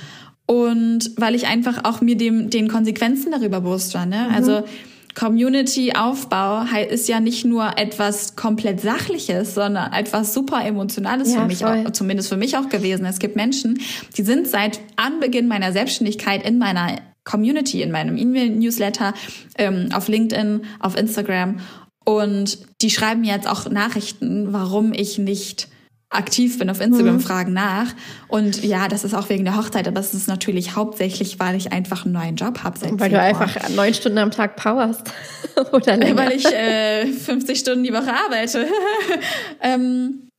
[0.46, 4.06] Und weil ich einfach auch mir dem, den Konsequenzen darüber bewusst war.
[4.06, 4.26] Ne?
[4.28, 4.34] Mhm.
[4.34, 4.64] Also
[5.14, 11.64] Community-Aufbau ist ja nicht nur etwas komplett Sachliches, sondern etwas super Emotionales ja, für mich,
[11.64, 13.04] auch, zumindest für mich auch gewesen.
[13.04, 13.80] Es gibt Menschen,
[14.16, 19.14] die sind seit Anbeginn meiner Selbstständigkeit in meiner Community, in meinem E-Mail-Newsletter,
[19.58, 21.60] ähm, auf LinkedIn, auf Instagram
[22.04, 25.68] und die schreiben mir jetzt auch Nachrichten, warum ich nicht
[26.10, 27.20] aktiv bin auf Instagram, mhm.
[27.20, 27.86] fragen nach.
[28.26, 31.72] Und ja, das ist auch wegen der Hochzeit, aber es ist natürlich hauptsächlich, weil ich
[31.72, 32.78] einfach einen neuen Job habe.
[32.98, 35.12] Weil du einfach neun Stunden am Tag powerst.
[35.72, 36.16] Oder länger.
[36.16, 38.66] Weil ich äh, 50 Stunden die Woche arbeite.
[39.62, 40.29] ähm,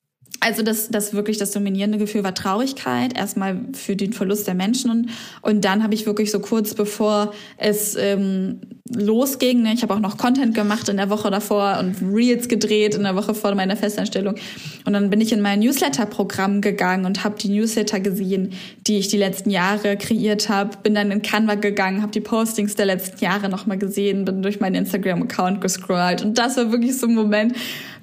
[0.41, 4.89] also das, das wirklich das dominierende Gefühl war Traurigkeit, erstmal für den Verlust der Menschen.
[4.89, 5.09] Und,
[5.41, 8.59] und dann habe ich wirklich so kurz bevor es ähm,
[8.93, 12.95] losging, ne, ich habe auch noch Content gemacht in der Woche davor und Reels gedreht
[12.95, 14.35] in der Woche vor meiner Festanstellung.
[14.83, 18.53] Und dann bin ich in mein Newsletter-Programm gegangen und habe die Newsletter gesehen,
[18.87, 22.75] die ich die letzten Jahre kreiert habe, bin dann in Canva gegangen, habe die Postings
[22.75, 26.23] der letzten Jahre nochmal gesehen, bin durch meinen Instagram-Account gescrollt.
[26.23, 27.55] Und das war wirklich so ein Moment,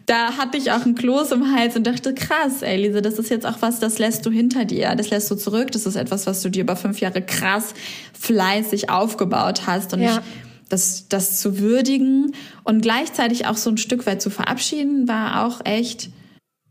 [0.09, 3.29] da hatte ich auch ein Kloß im Hals und dachte, krass, ey, Lisa, das ist
[3.29, 5.71] jetzt auch was, das lässt du hinter dir, das lässt du zurück.
[5.73, 7.75] Das ist etwas, was du dir über fünf Jahre krass
[8.19, 9.93] fleißig aufgebaut hast.
[9.93, 10.17] Und ja.
[10.17, 10.23] ich,
[10.71, 12.33] das, das zu würdigen
[12.65, 16.09] und gleichzeitig auch so ein Stück weit zu verabschieden, war auch echt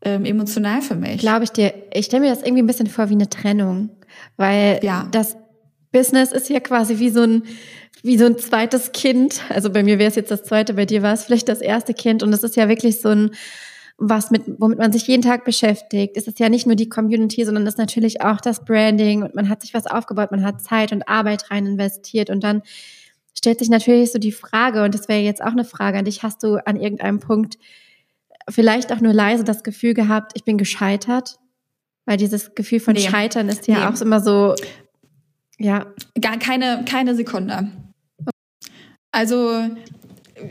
[0.02, 1.19] ähm, emotional für mich.
[1.19, 1.73] Glaube ich dir.
[1.93, 3.91] Ich stelle mir das irgendwie ein bisschen vor wie eine Trennung,
[4.36, 5.08] weil ja.
[5.12, 5.38] das
[5.91, 7.43] Business ist ja quasi wie so ein
[8.04, 9.41] wie so ein zweites Kind.
[9.50, 11.93] Also bei mir wäre es jetzt das zweite, bei dir war es vielleicht das erste
[11.93, 12.21] Kind.
[12.21, 13.32] Und es ist ja wirklich so ein
[14.00, 16.15] was mit, womit man sich jeden Tag beschäftigt.
[16.17, 19.34] Es ist ja nicht nur die Community, sondern es ist natürlich auch das Branding und
[19.34, 22.62] man hat sich was aufgebaut, man hat Zeit und Arbeit rein investiert und dann
[23.36, 26.21] stellt sich natürlich so die Frage, und das wäre jetzt auch eine Frage an dich,
[26.21, 27.58] hast du an irgendeinem Punkt
[28.50, 31.39] vielleicht auch nur leise das Gefühl gehabt, ich bin gescheitert?
[32.06, 33.02] Weil dieses Gefühl von nee.
[33.02, 33.86] Scheitern ist ja nee.
[33.86, 34.56] auch immer so,
[35.59, 35.87] ja.
[36.19, 37.71] Gar keine, keine Sekunde.
[39.11, 39.63] Also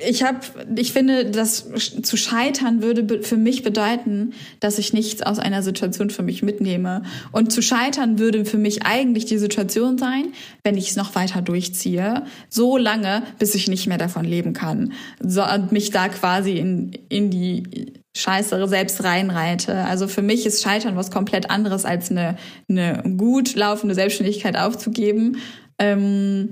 [0.06, 0.40] ich habe,
[0.76, 1.68] ich finde, das
[2.02, 7.02] zu scheitern würde für mich bedeuten, dass ich nichts aus einer Situation für mich mitnehme.
[7.32, 10.32] Und zu scheitern würde für mich eigentlich die Situation sein,
[10.64, 14.92] wenn ich es noch weiter durchziehe, so lange, bis ich nicht mehr davon leben kann,
[15.20, 19.85] so, und mich da quasi in in die Scheiße selbst reinreite.
[19.85, 22.37] Also für mich ist Scheitern was komplett anderes als eine
[22.68, 25.37] eine gut laufende Selbstständigkeit aufzugeben.
[25.79, 26.48] Ähm,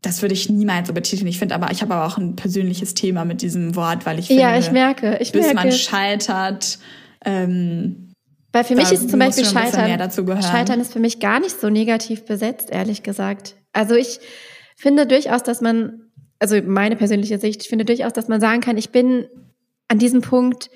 [0.00, 1.28] das würde ich niemals so betiteln.
[1.28, 4.28] Ich finde aber, ich habe aber auch ein persönliches Thema mit diesem Wort, weil ich
[4.28, 5.54] finde, ja, ich merke, ich bis merke.
[5.56, 6.78] man scheitert,
[7.24, 8.08] ähm,
[8.52, 10.10] weil für mich ist zum Beispiel Scheitern,
[10.42, 13.56] Scheitern ist für mich gar nicht so negativ besetzt, ehrlich gesagt.
[13.72, 14.20] Also ich
[14.76, 16.02] finde durchaus, dass man,
[16.38, 19.26] also meine persönliche Sicht, ich finde durchaus, dass man sagen kann, ich bin
[19.92, 20.70] an diesem Punkt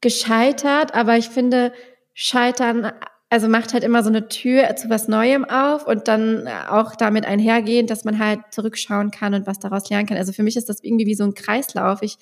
[0.00, 1.74] gescheitert, aber ich finde,
[2.14, 2.90] Scheitern
[3.28, 7.26] also macht halt immer so eine Tür zu was Neuem auf und dann auch damit
[7.26, 10.16] einhergehend, dass man halt zurückschauen kann und was daraus lernen kann.
[10.16, 12.00] Also für mich ist das irgendwie wie so ein Kreislauf.
[12.00, 12.16] Ich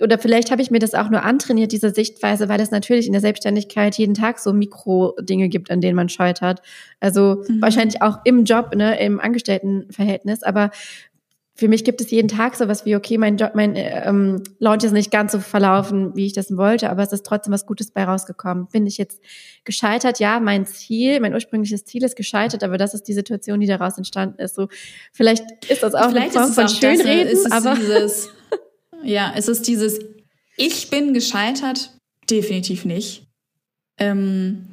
[0.00, 3.12] oder vielleicht habe ich mir das auch nur antrainiert, diese Sichtweise, weil es natürlich in
[3.12, 6.62] der Selbstständigkeit jeden Tag so Mikro-Dinge gibt, an denen man scheutert.
[6.98, 7.60] Also mhm.
[7.60, 10.42] wahrscheinlich auch im Job, ne, im Angestelltenverhältnis.
[10.42, 10.70] Aber
[11.54, 14.92] für mich gibt es jeden Tag sowas wie, okay, mein Job, mein ähm, Launch ist
[14.92, 18.04] nicht ganz so verlaufen, wie ich das wollte, aber es ist trotzdem was Gutes bei
[18.04, 18.68] rausgekommen.
[18.68, 19.20] Bin ich jetzt
[19.64, 20.18] gescheitert?
[20.18, 23.98] Ja, mein Ziel, mein ursprüngliches Ziel ist gescheitert, aber das ist die Situation, die daraus
[23.98, 24.54] entstanden ist.
[24.54, 24.68] So,
[25.12, 28.30] vielleicht ist das auch vielleicht eine Form von Schönreden, aber dieses,
[29.02, 30.00] ja, es ist dieses,
[30.56, 31.90] ich bin gescheitert,
[32.30, 33.26] definitiv nicht.
[33.98, 34.68] Ähm,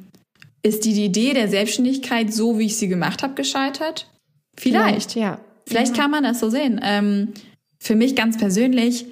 [0.62, 4.10] ist die Idee der Selbstständigkeit so, wie ich sie gemacht habe, gescheitert?
[4.56, 5.12] Vielleicht.
[5.12, 5.40] Vielleicht ja.
[5.70, 6.02] Vielleicht ja.
[6.02, 6.80] kann man das so sehen.
[6.82, 7.28] Ähm,
[7.78, 9.06] für mich ganz persönlich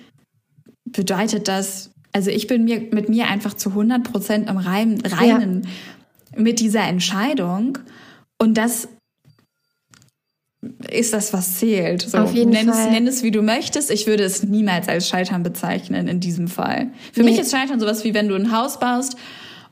[0.85, 5.69] bedeutet das, also ich bin mir mit mir einfach zu 100 Prozent im Reinen, Reinen
[6.33, 6.41] ja.
[6.43, 7.79] mit dieser Entscheidung.
[8.39, 8.89] Und das
[10.91, 12.03] ist das, was zählt.
[12.03, 12.87] So, Auf jeden nenn, Fall.
[12.87, 13.93] Es, nenn es, wie du möchtest.
[13.93, 16.91] Ich würde es niemals als Scheitern bezeichnen in diesem Fall.
[17.13, 17.31] Für nee.
[17.31, 19.17] mich ist Scheitern sowas wie wenn du ein Haus baust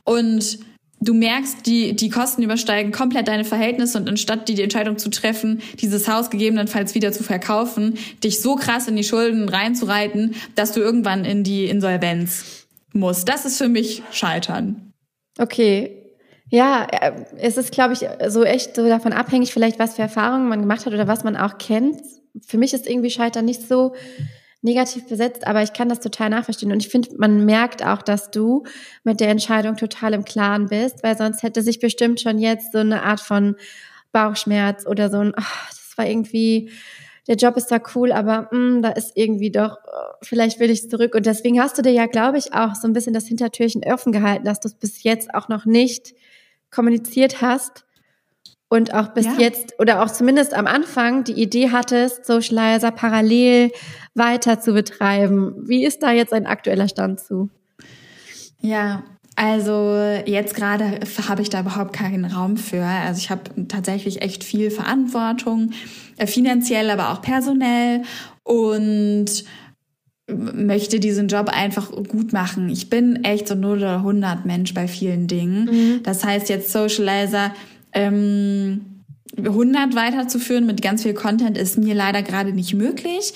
[0.05, 0.59] und
[0.99, 5.09] du merkst, die, die Kosten übersteigen komplett deine Verhältnisse und anstatt die, die Entscheidung zu
[5.09, 10.71] treffen, dieses Haus gegebenenfalls wieder zu verkaufen, dich so krass in die Schulden reinzureiten, dass
[10.71, 13.29] du irgendwann in die Insolvenz musst.
[13.29, 14.91] Das ist für mich Scheitern.
[15.37, 15.91] Okay.
[16.49, 20.47] Ja, äh, es ist, glaube ich, so echt so davon abhängig, vielleicht was für Erfahrungen
[20.47, 22.01] man gemacht hat oder was man auch kennt.
[22.45, 23.93] Für mich ist irgendwie Scheitern nicht so
[24.61, 26.71] negativ besetzt, aber ich kann das total nachverstehen.
[26.71, 28.63] Und ich finde, man merkt auch, dass du
[29.03, 32.79] mit der Entscheidung total im Klaren bist, weil sonst hätte sich bestimmt schon jetzt so
[32.79, 33.55] eine Art von
[34.11, 36.71] Bauchschmerz oder so ein, ach, das war irgendwie,
[37.27, 39.77] der Job ist da cool, aber mh, hm, da ist irgendwie doch,
[40.21, 41.13] vielleicht will ich zurück.
[41.13, 44.11] Und deswegen hast du dir ja, glaube ich, auch so ein bisschen das Hintertürchen offen
[44.11, 46.13] gehalten, dass du es bis jetzt auch noch nicht
[46.71, 47.86] kommuniziert hast
[48.69, 49.33] und auch bis ja.
[49.37, 53.71] jetzt oder auch zumindest am Anfang die Idee hattest, Socializer parallel
[54.13, 55.55] weiter zu betreiben.
[55.67, 57.49] Wie ist da jetzt ein aktueller Stand zu?
[58.59, 59.03] Ja,
[59.35, 60.99] also jetzt gerade
[61.29, 62.83] habe ich da überhaupt keinen Raum für.
[62.83, 65.71] Also ich habe tatsächlich echt viel Verantwortung,
[66.17, 68.01] äh, finanziell, aber auch personell
[68.43, 69.45] und
[70.29, 72.69] möchte diesen Job einfach gut machen.
[72.69, 75.65] Ich bin echt so 0 oder 100 Mensch bei vielen Dingen.
[75.65, 76.03] Mhm.
[76.03, 77.51] Das heißt jetzt Socializer
[77.97, 79.03] ähm,
[79.37, 83.33] 100 weiterzuführen mit ganz viel Content ist mir leider gerade nicht möglich.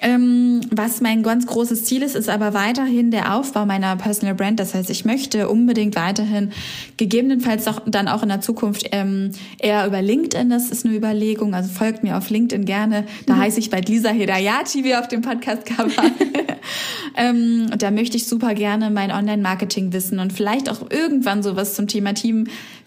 [0.00, 4.60] Ähm, was mein ganz großes Ziel ist, ist aber weiterhin der Aufbau meiner Personal Brand.
[4.60, 6.52] Das heißt, ich möchte unbedingt weiterhin,
[6.96, 10.50] gegebenenfalls auch, dann auch in der Zukunft ähm, eher über LinkedIn.
[10.50, 11.52] Das ist eine Überlegung.
[11.52, 13.04] Also folgt mir auf LinkedIn gerne.
[13.26, 13.40] Da mhm.
[13.40, 15.90] heiße ich bald Lisa Hedayati, wie auf dem Podcast-Cover.
[17.16, 21.88] ähm, da möchte ich super gerne mein Online-Marketing wissen und vielleicht auch irgendwann sowas zum
[21.88, 22.14] Thema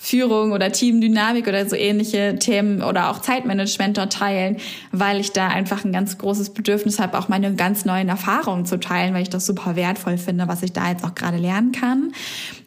[0.02, 4.58] Teamführung oder Teamdynamik oder so ähnliche Themen oder auch Zeitmanagement dort teilen,
[4.92, 8.80] weil ich da einfach ein ganz großes Bedürfnis habe, auch meine ganz neuen Erfahrungen zu
[8.80, 12.14] teilen, weil ich das super wertvoll finde, was ich da jetzt auch gerade lernen kann.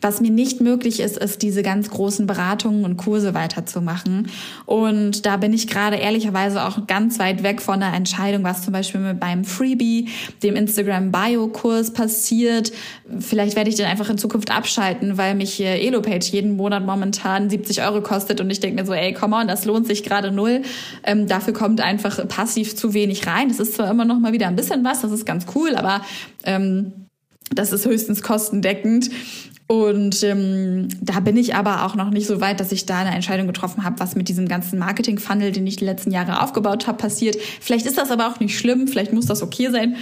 [0.01, 4.29] Was mir nicht möglich ist, ist diese ganz großen Beratungen und Kurse weiterzumachen.
[4.67, 8.73] Und da bin ich gerade ehrlicherweise auch ganz weit weg von der Entscheidung, was zum
[8.73, 10.09] Beispiel mit meinem Freebie,
[10.43, 12.73] dem Instagram Bio Kurs passiert.
[13.19, 17.83] Vielleicht werde ich den einfach in Zukunft abschalten, weil mich Elopage jeden Monat momentan 70
[17.83, 20.63] Euro kostet und ich denke mir so, ey, come on, das lohnt sich gerade null.
[21.03, 23.51] Ähm, dafür kommt einfach passiv zu wenig rein.
[23.51, 26.03] Es ist zwar immer noch mal wieder ein bisschen was, das ist ganz cool, aber
[26.45, 26.93] ähm,
[27.55, 29.11] das ist höchstens kostendeckend.
[29.67, 33.15] Und ähm, da bin ich aber auch noch nicht so weit, dass ich da eine
[33.15, 36.99] Entscheidung getroffen habe, was mit diesem ganzen Marketing-Funnel, den ich die letzten Jahre aufgebaut habe,
[36.99, 37.37] passiert.
[37.61, 39.97] Vielleicht ist das aber auch nicht schlimm, vielleicht muss das okay sein,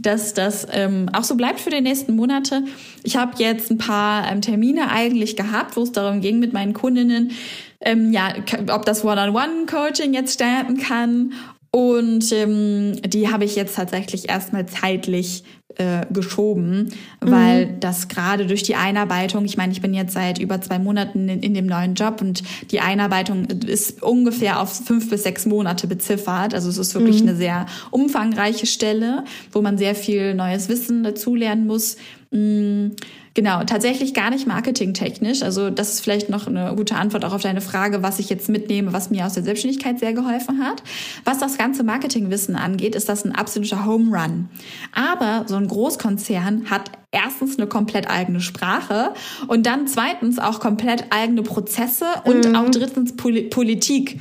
[0.00, 2.64] dass das ähm, auch so bleibt für die nächsten Monate.
[3.02, 6.74] Ich habe jetzt ein paar ähm, Termine eigentlich gehabt, wo es darum ging mit meinen
[6.74, 7.32] Kundinnen,
[7.80, 8.34] ähm, ja,
[8.72, 11.32] ob das One-on-One-Coaching jetzt starten kann
[11.70, 15.44] und ähm, die habe ich jetzt tatsächlich erstmal zeitlich
[15.78, 17.80] äh, geschoben, weil mhm.
[17.80, 21.40] das gerade durch die Einarbeitung, ich meine, ich bin jetzt seit über zwei Monaten in,
[21.40, 26.52] in, dem neuen Job und die Einarbeitung ist ungefähr auf fünf bis sechs Monate beziffert.
[26.52, 27.28] Also es ist wirklich mhm.
[27.28, 31.96] eine sehr umfangreiche Stelle, wo man sehr viel neues Wissen dazulernen muss.
[32.30, 32.96] Mhm
[33.38, 35.44] Genau, tatsächlich gar nicht marketingtechnisch.
[35.44, 38.48] Also das ist vielleicht noch eine gute Antwort auch auf deine Frage, was ich jetzt
[38.48, 40.82] mitnehme, was mir aus der Selbstständigkeit sehr geholfen hat.
[41.22, 44.48] Was das ganze Marketingwissen angeht, ist das ein absoluter Home Run.
[44.92, 49.14] Aber so ein Großkonzern hat erstens eine komplett eigene Sprache
[49.46, 52.56] und dann zweitens auch komplett eigene Prozesse und mhm.
[52.56, 54.18] auch drittens Politik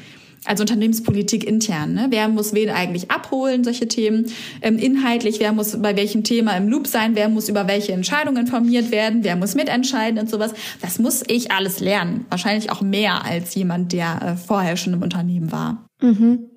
[0.48, 1.94] also Unternehmenspolitik intern.
[1.94, 2.08] Ne?
[2.10, 4.28] Wer muss wen eigentlich abholen, solche Themen.
[4.62, 8.38] Ähm, inhaltlich, wer muss bei welchem Thema im Loop sein, wer muss über welche Entscheidungen
[8.38, 10.54] informiert werden, wer muss mitentscheiden und sowas.
[10.82, 12.26] Das muss ich alles lernen.
[12.30, 15.88] Wahrscheinlich auch mehr als jemand, der äh, vorher schon im Unternehmen war.
[16.02, 16.50] Mhm.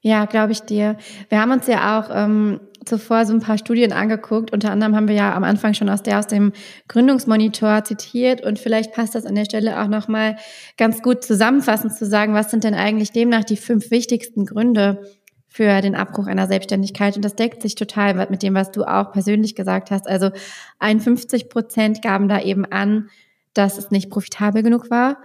[0.00, 0.96] Ja, glaube ich dir.
[1.28, 4.52] Wir haben uns ja auch ähm, zuvor so ein paar Studien angeguckt.
[4.52, 6.52] Unter anderem haben wir ja am Anfang schon aus der aus dem
[6.88, 10.36] Gründungsmonitor zitiert und vielleicht passt das an der Stelle auch noch mal
[10.76, 15.02] ganz gut zusammenfassend zu sagen, was sind denn eigentlich demnach die fünf wichtigsten Gründe
[15.46, 19.12] für den Abbruch einer Selbstständigkeit und das deckt sich total mit dem, was du auch
[19.12, 20.06] persönlich gesagt hast.
[20.06, 20.30] Also
[20.78, 23.08] 51 Prozent gaben da eben an,
[23.54, 25.18] dass es nicht profitabel genug war,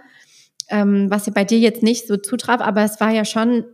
[0.68, 3.64] ähm, was bei dir jetzt nicht so zutraf, aber es war ja schon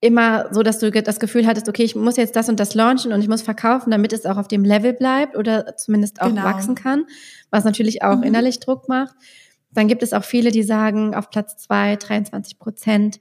[0.00, 3.12] immer so, dass du das Gefühl hattest, okay, ich muss jetzt das und das launchen
[3.12, 6.44] und ich muss verkaufen, damit es auch auf dem Level bleibt oder zumindest auch genau.
[6.44, 7.04] wachsen kann,
[7.50, 8.22] was natürlich auch mhm.
[8.22, 9.14] innerlich Druck macht.
[9.72, 13.20] Dann gibt es auch viele, die sagen, auf Platz zwei 23 Prozent,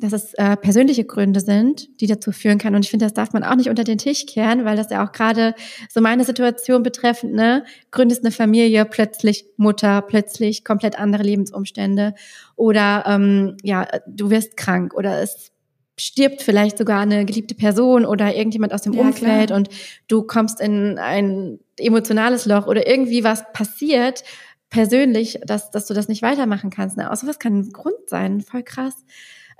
[0.00, 2.76] dass es äh, persönliche Gründe sind, die dazu führen kann.
[2.76, 5.04] Und ich finde, das darf man auch nicht unter den Tisch kehren, weil das ja
[5.04, 5.54] auch gerade
[5.88, 12.14] so meine Situation betreffend, ne, gründest eine Familie, plötzlich Mutter, plötzlich komplett andere Lebensumstände
[12.54, 15.50] oder ähm, ja, du wirst krank oder es
[15.98, 19.58] stirbt vielleicht sogar eine geliebte Person oder irgendjemand aus dem ja, Umfeld klar.
[19.58, 19.68] und
[20.06, 24.24] du kommst in ein emotionales Loch oder irgendwie was passiert
[24.70, 26.96] persönlich, dass, dass du das nicht weitermachen kannst.
[26.96, 27.10] Ne?
[27.10, 28.94] Außer was kann ein Grund sein, voll krass.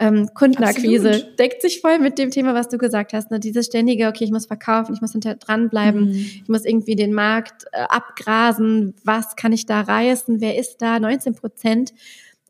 [0.01, 1.39] Ähm, Kundenakquise Absolut.
[1.41, 3.33] deckt sich voll mit dem Thema, was du gesagt hast.
[3.33, 3.41] Ne?
[3.41, 6.15] Dieses ständige, okay, ich muss verkaufen, ich muss hinter dranbleiben, mhm.
[6.15, 11.01] ich muss irgendwie den Markt äh, abgrasen, was kann ich da reißen, wer ist da?
[11.01, 11.93] 19 Prozent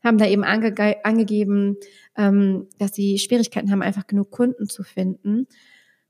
[0.03, 0.73] haben da eben ange
[1.03, 1.77] angegeben,
[2.15, 5.47] ähm, dass sie Schwierigkeiten haben, einfach genug Kunden zu finden.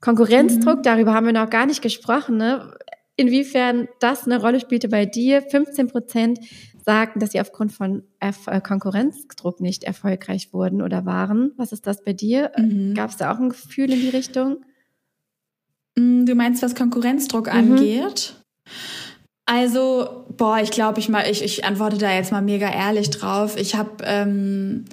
[0.02, 0.84] Konkurrenzdruck, mhm.
[0.84, 2.38] darüber haben wir noch gar nicht gesprochen.
[2.38, 2.74] Ne?
[3.16, 5.42] Inwiefern das eine Rolle spielte bei dir?
[5.42, 6.40] 15 Prozent
[6.86, 11.52] sagten, dass sie aufgrund von Erf äh, Konkurrenzdruck nicht erfolgreich wurden oder waren.
[11.58, 12.52] Was ist das bei dir?
[12.58, 12.94] Mhm.
[12.94, 14.64] Gab es da auch ein Gefühl in die Richtung?
[15.96, 17.52] Mm, du meinst, was Konkurrenzdruck mhm.
[17.52, 18.36] angeht?
[19.52, 23.58] Also, boah, ich glaube, ich mal, ich, ich antworte da jetzt mal mega ehrlich drauf.
[23.58, 24.86] Ich habe ähm,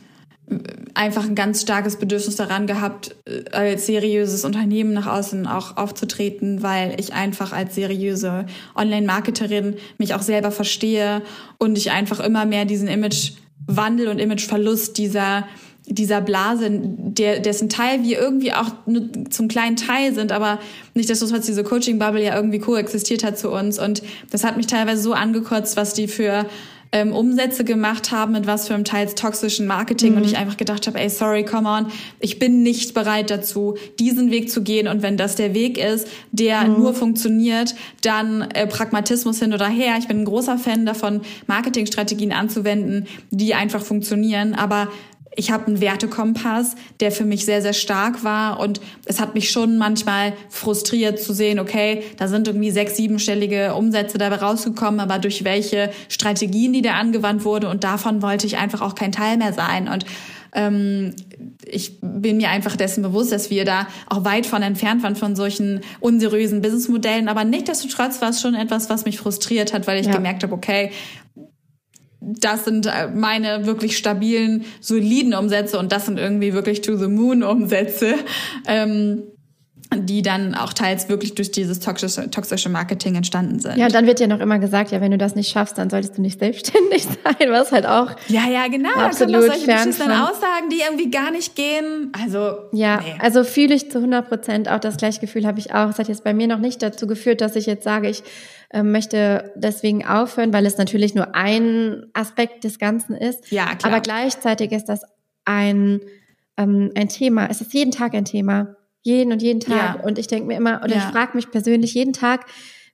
[0.94, 6.62] einfach ein ganz starkes Bedürfnis daran gehabt, äh, als seriöses Unternehmen nach außen auch aufzutreten,
[6.62, 11.20] weil ich einfach als seriöse Online-Marketerin mich auch selber verstehe
[11.58, 15.46] und ich einfach immer mehr diesen Imagewandel und Imageverlust dieser
[15.86, 20.58] dieser Blase, der, dessen Teil wir irgendwie auch nur zum kleinen Teil sind, aber
[20.94, 23.78] nicht, dass das diese Coaching-Bubble ja irgendwie koexistiert hat zu uns.
[23.78, 26.46] Und das hat mich teilweise so angekotzt, was die für
[26.92, 30.18] ähm, Umsätze gemacht haben mit was für einem teils toxischen Marketing mhm.
[30.18, 31.86] und ich einfach gedacht habe, ey, sorry, come on,
[32.20, 36.08] ich bin nicht bereit dazu, diesen Weg zu gehen und wenn das der Weg ist,
[36.32, 36.78] der mhm.
[36.78, 39.96] nur funktioniert, dann äh, Pragmatismus hin oder her.
[39.98, 44.88] Ich bin ein großer Fan davon, Marketingstrategien anzuwenden, die einfach funktionieren, aber
[45.36, 48.58] ich habe einen Wertekompass, der für mich sehr, sehr stark war.
[48.58, 53.74] Und es hat mich schon manchmal frustriert zu sehen, okay, da sind irgendwie sechs, siebenstellige
[53.74, 57.68] Umsätze dabei rausgekommen, aber durch welche Strategien, die da angewandt wurde.
[57.68, 59.88] Und davon wollte ich einfach auch kein Teil mehr sein.
[59.88, 60.06] Und
[60.54, 61.14] ähm,
[61.66, 65.36] ich bin mir einfach dessen bewusst, dass wir da auch weit von entfernt waren von
[65.36, 67.28] solchen unseriösen Businessmodellen.
[67.28, 70.12] Aber nichtsdestotrotz war es schon etwas, was mich frustriert hat, weil ich ja.
[70.12, 70.92] gemerkt habe, okay,
[72.20, 77.08] das sind äh, meine wirklich stabilen, soliden Umsätze und das sind irgendwie wirklich to the
[77.08, 78.14] moon Umsätze.
[78.68, 79.22] Ähm,
[79.94, 83.76] die dann auch teils wirklich durch dieses toxische, toxische Marketing entstanden sind.
[83.76, 85.90] Ja, und dann wird ja noch immer gesagt, ja, wenn du das nicht schaffst, dann
[85.90, 88.10] solltest du nicht selbstständig sein, was halt auch.
[88.28, 88.90] Ja, ja, genau.
[88.96, 92.12] Absolut da kommen solche fern Aussagen, die irgendwie gar nicht gehen.
[92.20, 93.14] Also ja, nee.
[93.20, 95.90] also fühle ich zu 100 Prozent auch das gleiche Gefühl habe ich auch.
[95.90, 98.24] Es hat jetzt bei mir noch nicht dazu geführt, dass ich jetzt sage, ich
[98.72, 103.50] möchte deswegen aufhören, weil es natürlich nur ein Aspekt des Ganzen ist.
[103.50, 103.92] Ja, klar.
[103.92, 105.02] Aber gleichzeitig ist das
[105.44, 106.00] ein
[106.56, 107.48] ähm, ein Thema.
[107.48, 108.76] Es ist jeden Tag ein Thema.
[109.02, 109.98] Jeden und jeden Tag.
[109.98, 110.04] Ja.
[110.04, 110.98] Und ich denke mir immer, oder ja.
[110.98, 112.46] ich frage mich persönlich jeden Tag,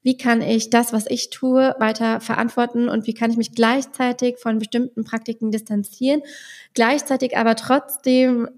[0.03, 4.39] wie kann ich das, was ich tue, weiter verantworten und wie kann ich mich gleichzeitig
[4.39, 6.23] von bestimmten Praktiken distanzieren,
[6.75, 8.49] gleichzeitig aber trotzdem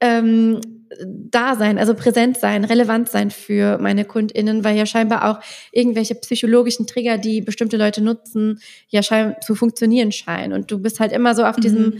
[0.00, 0.60] ähm,
[1.06, 5.40] da sein, also präsent sein, relevant sein für meine KundInnen, weil ja scheinbar auch
[5.72, 10.52] irgendwelche psychologischen Trigger, die bestimmte Leute nutzen, ja schein zu funktionieren scheinen.
[10.52, 11.60] Und du bist halt immer so auf mhm.
[11.60, 11.92] diesem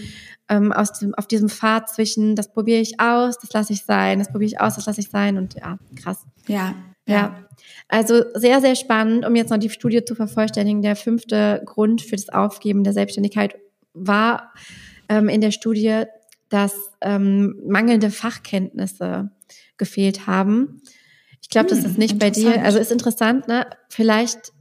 [0.48, 4.18] ähm, aus dem, auf diesem Pfad zwischen, das probiere ich aus, das lasse ich sein,
[4.18, 6.24] das probiere ich aus, das lasse ich sein und ja, krass.
[6.46, 6.74] Ja.
[7.06, 7.48] Ja.
[7.88, 10.82] Also sehr, sehr spannend, um jetzt noch die Studie zu vervollständigen.
[10.82, 13.56] Der fünfte Grund für das Aufgeben der Selbstständigkeit
[13.94, 14.52] war
[15.08, 16.04] ähm, in der Studie,
[16.48, 19.30] dass ähm, mangelnde Fachkenntnisse
[19.76, 20.82] gefehlt haben.
[21.40, 22.62] Ich glaube, hm, das ist nicht bei dir.
[22.62, 23.66] Also ist interessant, ne?
[23.88, 24.52] Vielleicht,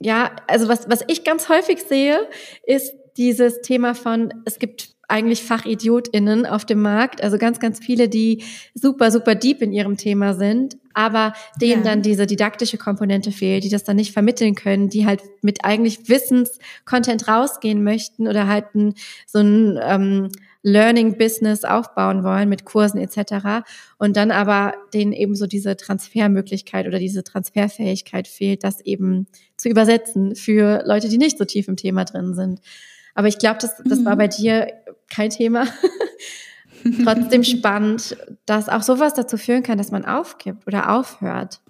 [0.00, 2.28] ja, also was, was ich ganz häufig sehe,
[2.66, 8.08] ist dieses Thema von, es gibt eigentlich FachidiotInnen auf dem Markt, also ganz, ganz viele,
[8.08, 8.42] die
[8.74, 11.90] super, super deep in ihrem Thema sind, aber denen ja.
[11.90, 16.08] dann diese didaktische Komponente fehlt, die das dann nicht vermitteln können, die halt mit eigentlich
[16.08, 18.94] Wissenscontent rausgehen möchten oder halt ein,
[19.26, 20.28] so ein ähm,
[20.64, 23.66] Learning-Business aufbauen wollen mit Kursen etc.
[23.98, 29.68] Und dann aber denen eben so diese Transfermöglichkeit oder diese Transferfähigkeit fehlt, das eben zu
[29.68, 32.60] übersetzen für Leute, die nicht so tief im Thema drin sind.
[33.14, 34.18] Aber ich glaube, das, das war mhm.
[34.18, 34.72] bei dir
[35.08, 35.66] kein Thema.
[37.04, 41.60] Trotzdem spannend, dass auch sowas dazu führen kann, dass man aufgibt oder aufhört.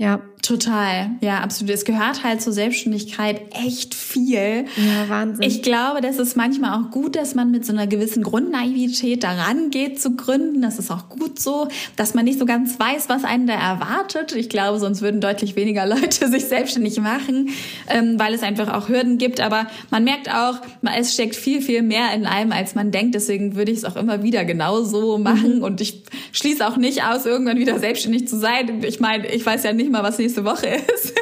[0.00, 0.22] Ja.
[0.42, 1.74] Total, ja, absolut.
[1.74, 4.64] Es gehört halt zur Selbstständigkeit echt viel.
[4.76, 5.42] Ja, Wahnsinn.
[5.42, 9.70] Ich glaube, das ist manchmal auch gut, dass man mit so einer gewissen Grundnaivität daran
[9.70, 10.62] geht zu gründen.
[10.62, 14.34] Das ist auch gut so, dass man nicht so ganz weiß, was einen da erwartet.
[14.34, 17.50] Ich glaube, sonst würden deutlich weniger Leute sich selbstständig machen,
[17.88, 19.40] ähm, weil es einfach auch Hürden gibt.
[19.40, 20.60] Aber man merkt auch,
[20.96, 23.14] es steckt viel, viel mehr in einem, als man denkt.
[23.14, 25.58] Deswegen würde ich es auch immer wieder genauso machen.
[25.58, 25.62] Mhm.
[25.62, 28.82] Und ich schließe auch nicht aus, irgendwann wieder selbstständig zu sein.
[28.84, 31.14] Ich meine, ich weiß ja nicht mal, was nächste Woche ist.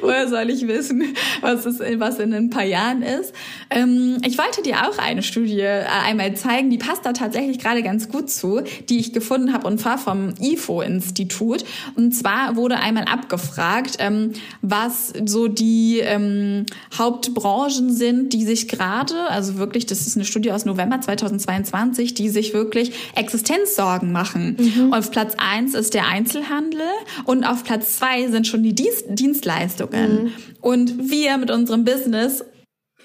[0.00, 3.32] Woher soll ich wissen, was, es, was in ein paar Jahren ist?
[3.70, 7.82] Ähm, ich wollte dir auch eine Studie äh, einmal zeigen, die passt da tatsächlich gerade
[7.82, 11.64] ganz gut zu, die ich gefunden habe und zwar vom IFO-Institut.
[11.96, 14.32] Und zwar wurde einmal abgefragt, ähm,
[14.62, 20.52] was so die ähm, Hauptbranchen sind, die sich gerade, also wirklich, das ist eine Studie
[20.52, 24.56] aus November 2022, die sich wirklich Existenzsorgen machen.
[24.58, 24.86] Mhm.
[24.86, 26.80] Und auf Platz eins ist der Einzelhandel
[27.24, 30.24] und auf Platz zwei sind schon die Dienstleistungen.
[30.24, 30.32] Mhm.
[30.60, 32.44] Und wir mit unserem Business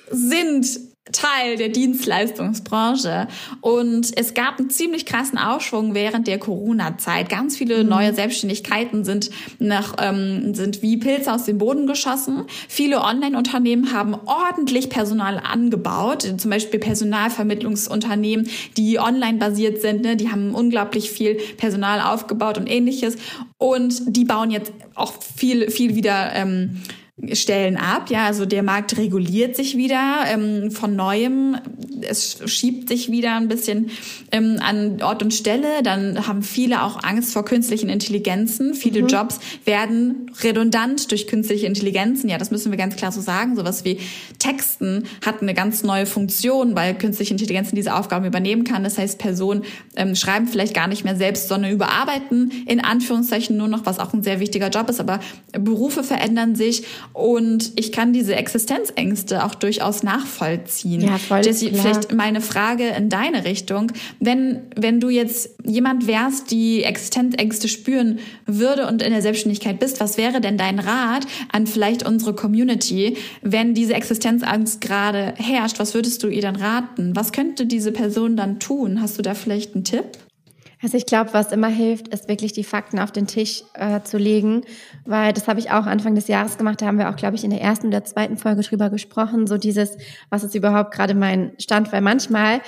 [0.09, 0.79] sind
[1.11, 3.27] Teil der Dienstleistungsbranche.
[3.59, 7.27] Und es gab einen ziemlich krassen Aufschwung während der Corona-Zeit.
[7.27, 7.89] Ganz viele mhm.
[7.89, 9.29] neue Selbstständigkeiten sind
[9.59, 12.45] nach, ähm, sind wie Pilze aus dem Boden geschossen.
[12.69, 16.21] Viele Online-Unternehmen haben ordentlich Personal angebaut.
[16.37, 18.47] Zum Beispiel Personalvermittlungsunternehmen,
[18.77, 20.03] die online basiert sind.
[20.03, 20.15] Ne?
[20.15, 23.17] Die haben unglaublich viel Personal aufgebaut und ähnliches.
[23.57, 26.81] Und die bauen jetzt auch viel, viel wieder, ähm,
[27.33, 28.09] Stellen ab.
[28.09, 31.57] Ja, also der Markt reguliert sich wieder ähm, von neuem.
[32.07, 33.91] Es schiebt sich wieder ein bisschen
[34.31, 35.83] ähm, an Ort und Stelle.
[35.83, 38.73] Dann haben viele auch Angst vor künstlichen Intelligenzen.
[38.73, 39.07] Viele mhm.
[39.07, 42.29] Jobs werden redundant durch künstliche Intelligenzen.
[42.29, 43.55] Ja, das müssen wir ganz klar so sagen.
[43.55, 43.99] Sowas wie
[44.39, 48.83] Texten hat eine ganz neue Funktion, weil künstliche Intelligenzen diese Aufgaben übernehmen kann.
[48.83, 49.63] Das heißt, Personen
[49.95, 54.13] ähm, schreiben vielleicht gar nicht mehr selbst, sondern überarbeiten in Anführungszeichen nur noch, was auch
[54.13, 54.99] ein sehr wichtiger Job ist.
[54.99, 55.19] Aber
[55.51, 56.83] Berufe verändern sich
[57.13, 61.01] und ich kann diese Existenzängste auch durchaus nachvollziehen.
[61.01, 61.83] Ja, voll Jessie, klar.
[61.93, 63.91] Vielleicht meine Frage in deine Richtung.
[64.19, 69.99] Wenn, wenn du jetzt jemand wärst, die Existenzängste spüren würde und in der Selbstständigkeit bist,
[69.99, 75.79] was wäre denn dein Rat an vielleicht unsere Community, wenn diese Existenzangst gerade herrscht?
[75.79, 77.15] Was würdest du ihr dann raten?
[77.15, 79.01] Was könnte diese Person dann tun?
[79.01, 80.05] Hast du da vielleicht einen Tipp?
[80.83, 84.17] Also ich glaube, was immer hilft, ist wirklich die Fakten auf den Tisch äh, zu
[84.17, 84.65] legen,
[85.05, 86.81] weil das habe ich auch Anfang des Jahres gemacht.
[86.81, 89.47] Da haben wir auch, glaube ich, in der ersten oder zweiten Folge drüber gesprochen.
[89.47, 89.97] So dieses,
[90.29, 91.93] was ist überhaupt gerade mein Stand?
[91.93, 92.59] Weil manchmal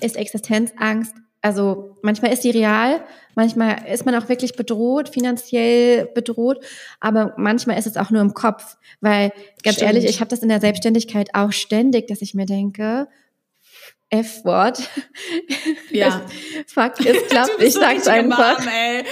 [0.00, 3.04] ist Existenzangst, also manchmal ist die real,
[3.36, 6.58] manchmal ist man auch wirklich bedroht, finanziell bedroht,
[6.98, 8.78] aber manchmal ist es auch nur im Kopf.
[9.00, 9.94] Weil ganz Stimmt.
[9.94, 13.06] ehrlich, ich habe das in der Selbstständigkeit auch ständig, dass ich mir denke,
[14.10, 14.88] F-Wort.
[15.90, 16.24] Ja.
[16.66, 18.58] Fakt, es klappt, ich sag's einfach.
[18.58, 19.04] Gemein,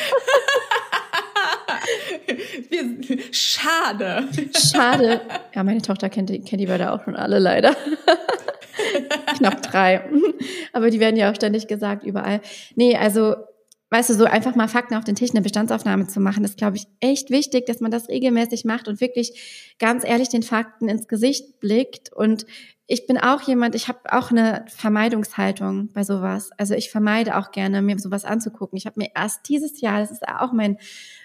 [2.68, 4.28] Wir, schade.
[4.56, 5.20] Schade.
[5.54, 7.76] Ja, meine Tochter kennt die, kennt die Wörter auch schon alle leider.
[9.36, 10.08] Knapp drei.
[10.72, 12.40] Aber die werden ja auch ständig gesagt überall.
[12.76, 13.34] Nee, also
[13.90, 16.76] weißt du, so einfach mal Fakten auf den Tisch, eine Bestandsaufnahme zu machen, ist, glaube
[16.76, 21.08] ich, echt wichtig, dass man das regelmäßig macht und wirklich ganz ehrlich den Fakten ins
[21.08, 22.12] Gesicht blickt.
[22.12, 22.46] Und
[22.90, 26.50] ich bin auch jemand, ich habe auch eine Vermeidungshaltung bei sowas.
[26.56, 28.78] Also ich vermeide auch gerne, mir sowas anzugucken.
[28.78, 30.78] Ich habe mir erst dieses Jahr, das ist auch mein,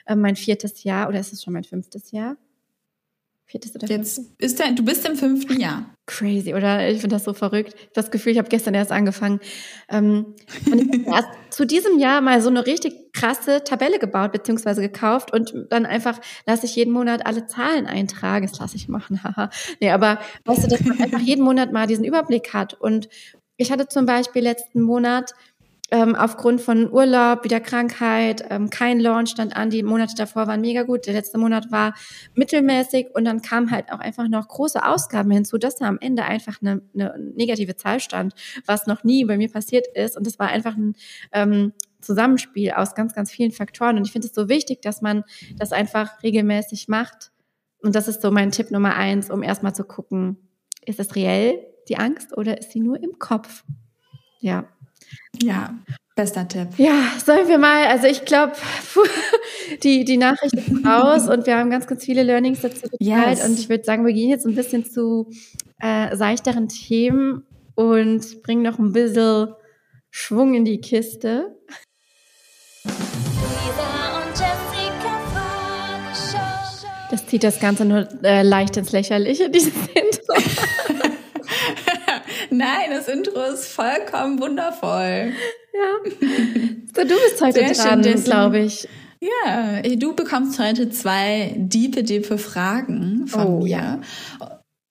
[0.05, 2.35] äh, mein viertes Jahr, oder ist es schon mein fünftes Jahr?
[3.53, 5.95] Viertes oder Jetzt ist der, du bist im fünften Jahr.
[6.07, 6.89] Crazy, oder?
[6.89, 7.75] Ich finde das so verrückt.
[7.93, 9.41] Das Gefühl, ich habe gestern erst angefangen.
[9.89, 10.33] Ähm,
[10.71, 14.81] und ich habe erst zu diesem Jahr mal so eine richtig krasse Tabelle gebaut beziehungsweise
[14.81, 18.47] gekauft und dann einfach lasse ich jeden Monat alle Zahlen eintragen.
[18.47, 19.51] Das lasse ich machen, haha.
[19.79, 22.73] nee, aber weißt du, dass man einfach jeden Monat mal diesen Überblick hat.
[22.73, 23.07] Und
[23.57, 25.35] ich hatte zum Beispiel letzten Monat
[25.93, 29.69] ähm, aufgrund von Urlaub, wieder Krankheit, ähm, kein Launch stand an.
[29.69, 31.05] Die Monate davor waren mega gut.
[31.05, 31.93] Der letzte Monat war
[32.33, 36.23] mittelmäßig und dann kam halt auch einfach noch große Ausgaben hinzu, dass da am Ende
[36.23, 38.33] einfach eine, eine negative Zahl stand,
[38.65, 40.17] was noch nie bei mir passiert ist.
[40.17, 40.95] Und das war einfach ein
[41.31, 43.97] ähm, Zusammenspiel aus ganz, ganz vielen Faktoren.
[43.97, 45.23] Und ich finde es so wichtig, dass man
[45.57, 47.31] das einfach regelmäßig macht.
[47.83, 50.37] Und das ist so mein Tipp Nummer eins, um erstmal zu gucken,
[50.83, 53.63] ist es reell, die Angst, oder ist sie nur im Kopf?
[54.39, 54.72] Ja.
[55.41, 55.73] Ja,
[56.15, 56.67] bester Tipp.
[56.77, 58.53] Ja, sollen wir mal, also ich glaube,
[59.83, 63.47] die, die Nachricht ist raus und wir haben ganz, ganz viele Learnings dazu geteilt yes.
[63.47, 65.29] und ich würde sagen, wir gehen jetzt ein bisschen zu
[65.79, 67.45] äh, seichteren Themen
[67.75, 69.53] und bringen noch ein bisschen
[70.11, 71.55] Schwung in die Kiste.
[77.09, 80.33] Das zieht das Ganze nur äh, leicht ins Lächerliche, dieses Intro.
[82.57, 85.33] Nein, das Intro ist vollkommen wundervoll.
[85.73, 86.11] Ja.
[86.95, 88.87] So, du bist heute Sehr dran, glaube ich.
[89.19, 93.69] Ja, du bekommst heute zwei diepe, diepe Fragen von oh, mir.
[93.69, 94.01] Ja.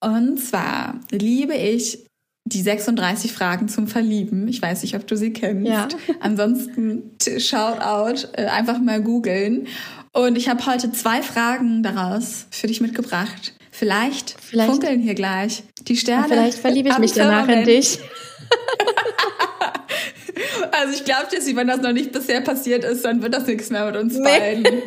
[0.01, 2.07] Und zwar liebe ich
[2.45, 4.49] die 36 Fragen zum Verlieben.
[4.49, 5.69] Ich weiß nicht, ob du sie kennst.
[5.69, 5.89] Ja.
[6.21, 9.69] Ansonsten shout out, äh, einfach mal googeln.
[10.13, 13.55] Und ich habe heute zwei Fragen daraus für dich mitgebracht.
[13.83, 16.29] Vielleicht, vielleicht funkeln hier gleich die Sterne.
[16.29, 17.99] Vielleicht verliebe ich mich danach in dich.
[20.71, 23.71] also ich glaube, Jessie, wenn das noch nicht bisher passiert ist, dann wird das nichts
[23.71, 24.23] mehr mit uns nee.
[24.23, 24.83] beiden.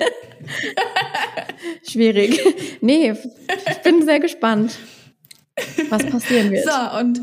[1.86, 2.40] Schwierig.
[2.80, 3.16] Nee,
[3.70, 4.78] ich bin sehr gespannt,
[5.90, 6.64] was passieren wird.
[6.64, 7.22] So, und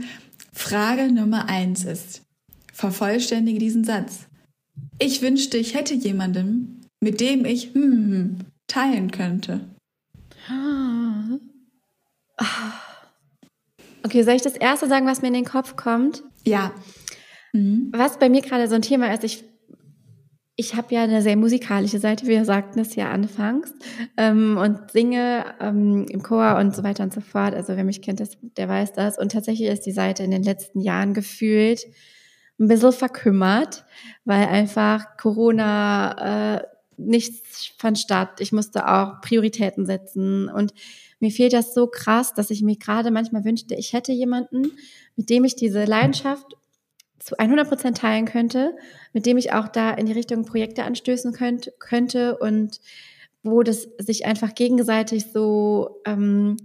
[0.53, 2.21] Frage Nummer eins ist,
[2.75, 4.27] vervollständige diesen Satz.
[4.99, 9.61] Ich wünschte, ich hätte jemanden, mit dem ich hm, hm, hm teilen könnte.
[10.51, 11.02] Ah.
[14.05, 16.23] Okay, soll ich das erste sagen, was mir in den Kopf kommt?
[16.45, 16.73] Ja.
[17.53, 17.93] Mhm.
[17.95, 19.45] Was bei mir gerade so ein Thema ist, ich,
[20.57, 23.73] ich habe ja eine sehr musikalische Seite, wir sagten es ja anfangs,
[24.17, 27.55] ähm, und singe ähm, im Chor und so weiter und so fort.
[27.55, 29.19] Also wer mich kennt, das, der weiß das.
[29.19, 31.87] Und tatsächlich ist die Seite in den letzten Jahren gefühlt
[32.59, 33.85] ein bisschen verkümmert,
[34.25, 36.63] weil einfach Corona äh,
[36.97, 38.41] nichts fand statt.
[38.41, 40.73] Ich musste auch Prioritäten setzen und
[41.23, 44.73] mir fehlt das so krass, dass ich mir gerade manchmal wünschte, ich hätte jemanden,
[45.17, 46.57] mit dem ich diese Leidenschaft
[47.21, 48.75] zu 100 Prozent teilen könnte,
[49.13, 52.81] mit dem ich auch da in die Richtung Projekte anstößen könnte, könnte und
[53.45, 56.57] wo das sich einfach gegenseitig so ähm,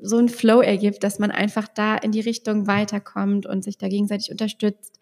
[0.00, 3.88] so ein Flow ergibt, dass man einfach da in die Richtung weiterkommt und sich da
[3.88, 4.98] gegenseitig unterstützt.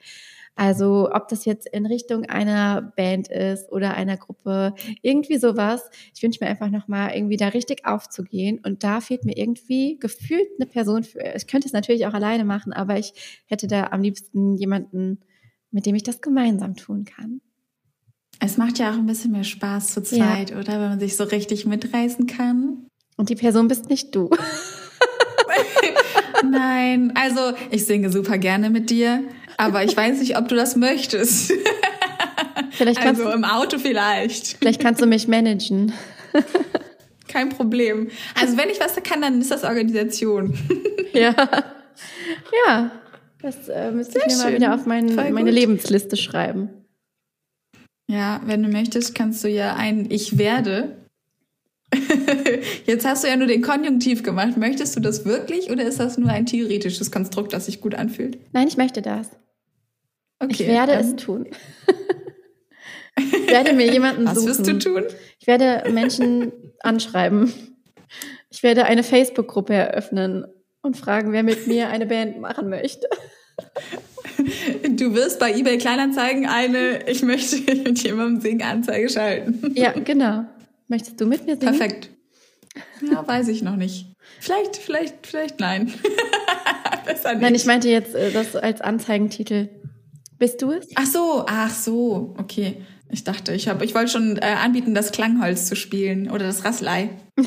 [0.59, 5.89] Also ob das jetzt in Richtung einer Band ist oder einer Gruppe, irgendwie sowas.
[6.17, 8.59] Ich wünsche mir einfach nochmal irgendwie da richtig aufzugehen.
[8.65, 11.21] Und da fehlt mir irgendwie gefühlt eine Person für.
[11.37, 13.13] Ich könnte es natürlich auch alleine machen, aber ich
[13.47, 15.21] hätte da am liebsten jemanden,
[15.71, 17.41] mit dem ich das gemeinsam tun kann.
[18.41, 20.59] Es macht ja auch ein bisschen mehr Spaß zur Zeit, ja.
[20.59, 20.73] oder?
[20.73, 22.89] Wenn man sich so richtig mitreißen kann.
[23.17, 24.29] Und die Person bist nicht du.
[26.51, 29.23] Nein, also ich singe super gerne mit dir.
[29.59, 31.53] Aber ich weiß nicht, ob du das möchtest.
[32.71, 34.59] Vielleicht kannst also im Auto vielleicht.
[34.59, 35.93] Vielleicht kannst du mich managen.
[37.29, 38.09] Kein Problem.
[38.41, 40.57] Also wenn ich was kann, dann ist das Organisation.
[41.13, 41.35] ja.
[42.67, 42.91] Ja.
[43.43, 46.71] Das äh, müsste ich mir mal wieder auf mein, meine Lebensliste schreiben.
[48.09, 50.97] Ja, wenn du möchtest, kannst du ja ein Ich werde.
[52.87, 54.57] Jetzt hast du ja nur den Konjunktiv gemacht.
[54.57, 58.39] Möchtest du das wirklich oder ist das nur ein theoretisches Konstrukt, das sich gut anfühlt?
[58.53, 59.31] Nein, ich möchte das.
[60.41, 61.49] Okay, ich werde es tun.
[63.17, 64.51] ich werde mir jemanden Was suchen.
[64.51, 65.05] Was wirst du tun?
[65.41, 67.53] Ich werde Menschen anschreiben.
[68.51, 70.47] Ich werde eine Facebook-Gruppe eröffnen
[70.83, 73.09] und fragen, wer mit mir eine Band machen möchte.
[74.89, 79.73] Du wirst bei eBay Kleinanzeigen eine Ich möchte mit jemandem singen Anzeige schalten.
[79.75, 80.45] Ja, genau.
[80.87, 81.77] Möchtest du mit mir singen?
[81.77, 82.11] Perfekt.
[83.03, 84.07] Ja, weiß ich noch nicht.
[84.41, 85.93] Vielleicht, vielleicht, vielleicht nein.
[87.05, 87.43] Besser nicht.
[87.43, 89.69] Nein, ich meinte jetzt äh, das als Anzeigentitel.
[90.39, 90.87] Bist du es?
[90.95, 92.77] Ach so, ach so, okay.
[93.11, 96.65] Ich dachte, ich habe, ich wollte schon äh, anbieten, das Klangholz zu spielen oder das
[96.65, 97.11] Rasselei.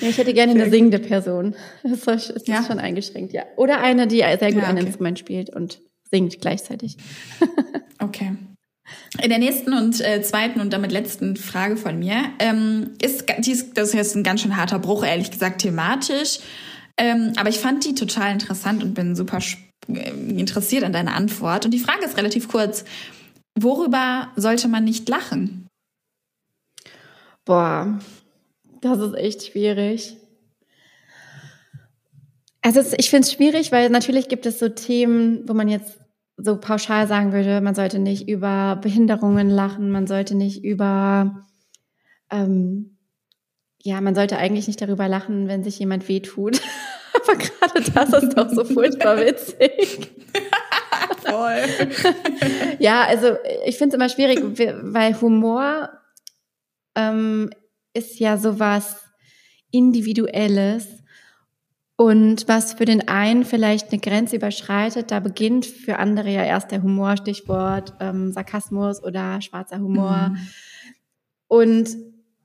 [0.00, 1.54] ja, ich hätte gerne eine singende Person.
[1.82, 2.62] Das ist ja.
[2.62, 3.44] schon eingeschränkt, ja.
[3.56, 4.64] Oder eine, die sehr gut ja, okay.
[4.64, 5.80] ein Instrument spielt und
[6.10, 6.98] singt gleichzeitig.
[8.00, 8.36] okay.
[9.22, 13.72] In der nächsten und äh, zweiten und damit letzten Frage von mir ähm, ist, dies,
[13.72, 16.40] das ist jetzt ein ganz schön harter Bruch, ehrlich gesagt, thematisch.
[16.98, 19.40] Ähm, aber ich fand die total interessant und bin super
[19.88, 21.64] interessiert an deiner Antwort.
[21.64, 22.84] Und die Frage ist relativ kurz.
[23.58, 25.68] Worüber sollte man nicht lachen?
[27.44, 27.98] Boah,
[28.80, 30.16] das ist echt schwierig.
[32.62, 35.98] Also ich finde es schwierig, weil natürlich gibt es so Themen, wo man jetzt
[36.36, 41.44] so pauschal sagen würde, man sollte nicht über Behinderungen lachen, man sollte nicht über,
[42.30, 42.96] ähm,
[43.82, 46.60] ja, man sollte eigentlich nicht darüber lachen, wenn sich jemand wehtut.
[47.32, 50.10] Aber gerade das ist doch so furchtbar witzig.
[51.24, 51.62] Voll.
[52.78, 54.40] ja, also ich finde es immer schwierig,
[54.82, 55.90] weil Humor
[56.94, 57.50] ähm,
[57.94, 58.96] ist ja sowas
[59.70, 60.86] Individuelles
[61.96, 66.70] und was für den einen vielleicht eine Grenze überschreitet, da beginnt für andere ja erst
[66.72, 70.30] der Humor, Stichwort ähm, Sarkasmus oder schwarzer Humor.
[70.30, 70.48] Mhm.
[71.48, 71.96] Und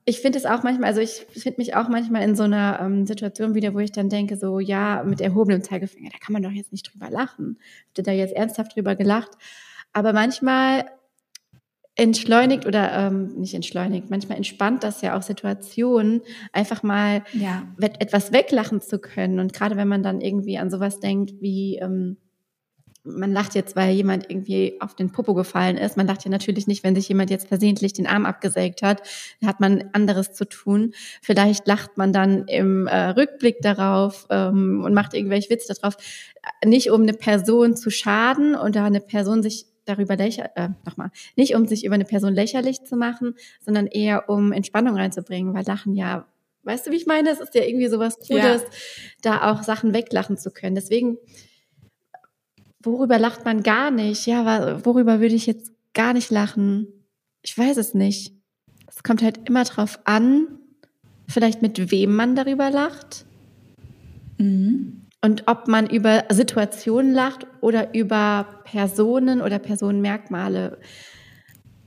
[0.08, 3.06] ich finde es auch manchmal, also ich finde mich auch manchmal in so einer ähm,
[3.06, 6.50] Situation wieder, wo ich dann denke, so ja, mit erhobenem Zeigefinger, da kann man doch
[6.50, 7.58] jetzt nicht drüber lachen.
[7.88, 9.32] Habt ihr da jetzt ernsthaft drüber gelacht?
[9.92, 10.86] Aber manchmal
[11.94, 16.22] entschleunigt oder ähm, nicht entschleunigt, manchmal entspannt das ja auch Situationen,
[16.54, 17.64] einfach mal ja.
[17.78, 19.40] etwas weglachen zu können.
[19.40, 22.16] Und gerade wenn man dann irgendwie an sowas denkt wie, ähm,
[23.04, 25.96] man lacht jetzt, weil jemand irgendwie auf den Popo gefallen ist.
[25.96, 29.02] Man lacht ja natürlich nicht, wenn sich jemand jetzt versehentlich den Arm abgesägt hat.
[29.40, 30.92] Da hat man anderes zu tun.
[31.22, 35.96] Vielleicht lacht man dann im äh, Rückblick darauf ähm, und macht irgendwelche Witze darauf.
[36.64, 41.54] Nicht um eine Person zu schaden oder eine Person sich darüber lächerlich, äh, nochmal, nicht
[41.54, 45.94] um sich über eine Person lächerlich zu machen, sondern eher um Entspannung reinzubringen, weil Lachen
[45.94, 46.26] ja,
[46.64, 47.30] weißt du, wie ich meine?
[47.30, 48.68] Es ist ja irgendwie sowas Cooles, ja.
[49.22, 50.74] da auch Sachen weglachen zu können.
[50.74, 51.16] Deswegen,
[52.82, 54.26] worüber lacht man gar nicht?
[54.26, 56.86] Ja, worüber würde ich jetzt gar nicht lachen?
[57.42, 58.34] Ich weiß es nicht.
[58.86, 60.58] Es kommt halt immer drauf an,
[61.28, 63.26] vielleicht mit wem man darüber lacht.
[64.38, 65.02] Mhm.
[65.20, 70.78] Und ob man über Situationen lacht oder über Personen oder Personenmerkmale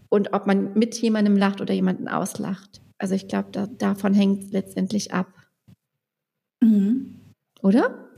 [0.09, 2.81] und ob man mit jemandem lacht oder jemanden auslacht.
[2.97, 5.27] Also ich glaube, da, davon hängt es letztendlich ab.
[6.61, 7.21] Mhm.
[7.61, 8.09] Oder?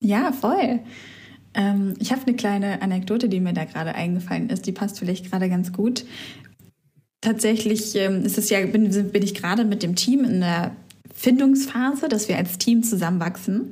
[0.00, 0.80] Ja, voll.
[1.54, 4.66] Ähm, ich habe eine kleine Anekdote, die mir da gerade eingefallen ist.
[4.66, 6.04] Die passt vielleicht gerade ganz gut.
[7.20, 10.72] Tatsächlich ähm, ist es ja, bin, bin ich gerade mit dem Team in der
[11.14, 13.70] Findungsphase, dass wir als Team zusammenwachsen.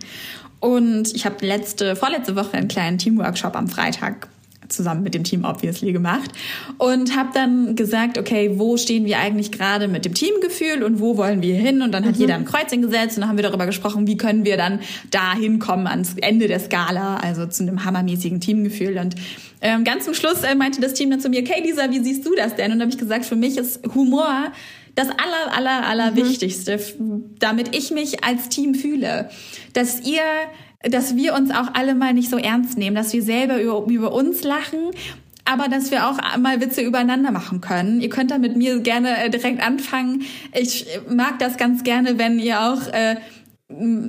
[0.60, 4.28] Und ich habe letzte, vorletzte Woche einen kleinen Teamworkshop am Freitag
[4.72, 6.30] zusammen mit dem Team obviously gemacht
[6.78, 11.16] und habe dann gesagt, okay, wo stehen wir eigentlich gerade mit dem Teamgefühl und wo
[11.16, 11.82] wollen wir hin?
[11.82, 12.20] Und dann hat mhm.
[12.20, 15.34] jeder ein Kreuzchen gesetzt und dann haben wir darüber gesprochen, wie können wir dann da
[15.34, 18.98] hinkommen ans Ende der Skala, also zu einem hammermäßigen Teamgefühl.
[18.98, 19.14] Und
[19.60, 22.26] ähm, ganz zum Schluss äh, meinte das Team dann zu mir, okay, Lisa, wie siehst
[22.26, 22.72] du das denn?
[22.72, 24.52] Und habe ich gesagt, für mich ist Humor
[24.94, 26.16] das aller, aller, aller mhm.
[26.16, 26.78] Wichtigste,
[27.38, 29.30] damit ich mich als Team fühle,
[29.72, 30.22] dass ihr
[30.82, 34.12] dass wir uns auch alle mal nicht so ernst nehmen, dass wir selber über, über
[34.12, 34.90] uns lachen
[35.44, 38.00] aber dass wir auch mal Witze übereinander machen können.
[38.00, 40.22] Ihr könnt da mit mir gerne äh, direkt anfangen.
[40.54, 43.16] Ich mag das ganz gerne, wenn ihr auch äh,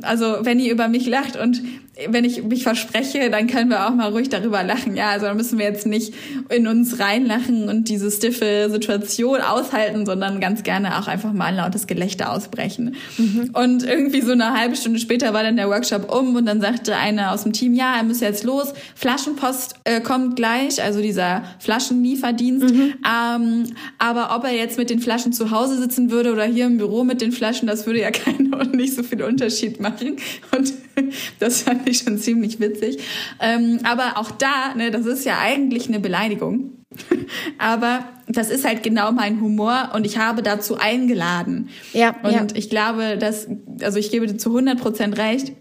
[0.02, 1.62] also wenn ihr über mich lacht und
[2.10, 4.96] wenn ich mich verspreche, dann können wir auch mal ruhig darüber lachen.
[4.96, 6.14] Ja, also da müssen wir jetzt nicht
[6.50, 11.56] in uns reinlachen und diese stiffe Situation aushalten, sondern ganz gerne auch einfach mal ein
[11.56, 12.96] lautes Gelächter ausbrechen.
[13.20, 13.52] Mhm.
[13.54, 16.96] Und irgendwie so eine halbe Stunde später war dann der Workshop um und dann sagte
[16.96, 21.44] einer aus dem Team, ja, er muss jetzt los, Flaschenpost äh, kommt gleich, also dieser
[21.60, 22.74] Flaschenlieferdienst.
[22.74, 22.94] Mhm.
[23.06, 23.66] Ähm,
[24.00, 27.04] aber ob er jetzt mit den Flaschen zu Hause sitzen würde oder hier im Büro
[27.04, 30.18] mit den Flaschen, das würde ja keinen und nicht so viel Unterschied machen.
[30.56, 30.74] Und
[31.40, 33.00] das fand ich schon ziemlich witzig.
[33.40, 36.72] Ähm, aber auch da, ne, das ist ja eigentlich eine Beleidigung.
[37.58, 41.70] aber das ist halt genau mein Humor und ich habe dazu eingeladen.
[41.94, 42.16] Ja.
[42.24, 42.48] Und ja.
[42.54, 43.48] ich glaube, dass,
[43.82, 45.54] also ich gebe dir zu 100 Prozent recht.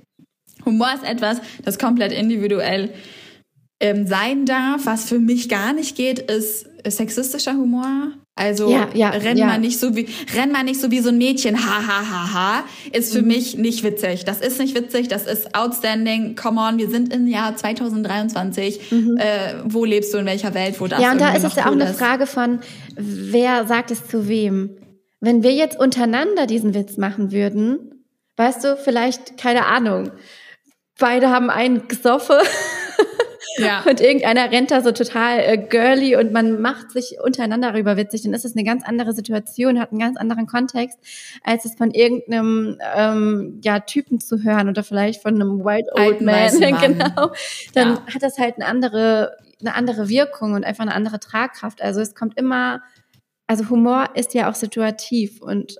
[0.64, 2.92] Humor ist etwas, das komplett individuell
[3.80, 4.86] ähm, sein darf.
[4.86, 8.12] Was für mich gar nicht geht, ist sexistischer Humor.
[8.34, 9.44] Also Ja, ja, renn ja.
[9.46, 11.54] mal nicht so wie renn mal nicht so wie so ein Mädchen.
[11.58, 12.64] Ha ha ha ha.
[12.90, 13.28] Ist für Mhm.
[13.28, 14.24] mich nicht witzig.
[14.24, 15.08] Das ist nicht witzig.
[15.08, 16.34] Das ist outstanding.
[16.34, 18.80] Come on, wir sind im Jahr 2023.
[18.90, 20.80] Äh, wo lebst du in welcher Welt?
[20.80, 21.04] Wo das Mhm.
[21.04, 21.92] Ja, und da ist es ja auch cool eine.
[21.92, 22.60] Frage von,
[22.96, 24.70] wer sagt es zu wem?
[25.20, 28.06] Wenn wir jetzt untereinander diesen Witz machen würden,
[28.38, 30.10] weißt du, vielleicht, keine Ahnung,
[30.98, 32.36] beide haben einen gesoffen
[33.58, 33.82] Ja.
[33.88, 38.22] und irgendeiner rennt da so total äh, girly und man macht sich untereinander darüber witzig,
[38.22, 40.98] dann ist es eine ganz andere Situation, hat einen ganz anderen Kontext,
[41.42, 46.22] als es von irgendeinem ähm, ja, Typen zu hören oder vielleicht von einem White Old
[46.22, 47.32] Alten, Man, genau.
[47.74, 48.06] Dann Ja.
[48.14, 51.82] hat das halt eine andere, eine andere Wirkung und einfach eine andere Tragkraft.
[51.82, 52.82] Also es kommt immer,
[53.46, 55.76] also Humor ist ja auch situativ und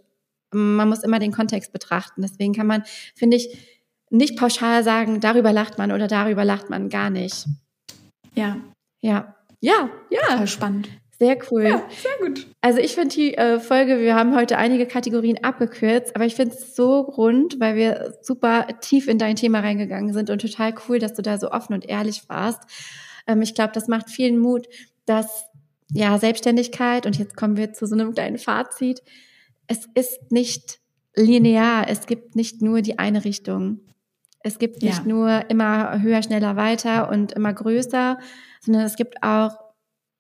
[0.55, 2.23] man muss immer den Kontext betrachten.
[2.23, 2.83] Deswegen kann man,
[3.15, 3.57] finde ich,
[4.11, 7.47] nicht pauschal sagen, darüber lacht man oder darüber lacht man gar nicht.
[8.35, 8.57] Ja.
[9.01, 10.89] Ja, ja, ja, Voll spannend.
[11.19, 11.65] sehr cool.
[11.65, 12.47] Ja, sehr gut.
[12.61, 16.55] Also ich finde die äh, Folge, wir haben heute einige Kategorien abgekürzt, aber ich finde
[16.55, 20.99] es so rund, weil wir super tief in dein Thema reingegangen sind und total cool,
[20.99, 22.63] dass du da so offen und ehrlich warst.
[23.27, 24.69] Ähm, ich glaube, das macht vielen Mut,
[25.07, 25.47] dass
[25.93, 29.03] ja Selbstständigkeit und jetzt kommen wir zu so einem kleinen Fazit.
[29.67, 30.81] Es ist nicht
[31.15, 33.81] linear, es gibt nicht nur die eine Richtung.
[34.45, 35.05] Es gibt nicht Ja.
[35.05, 38.19] nur immer höher, schneller, weiter und immer größer,
[38.61, 39.59] sondern es gibt auch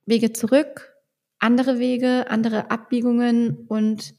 [0.06, 0.92] Wege zurück,
[1.38, 4.14] andere Wege, andere Abbiegungen und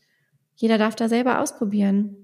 [0.55, 2.22] jeder darf da selber ausprobieren.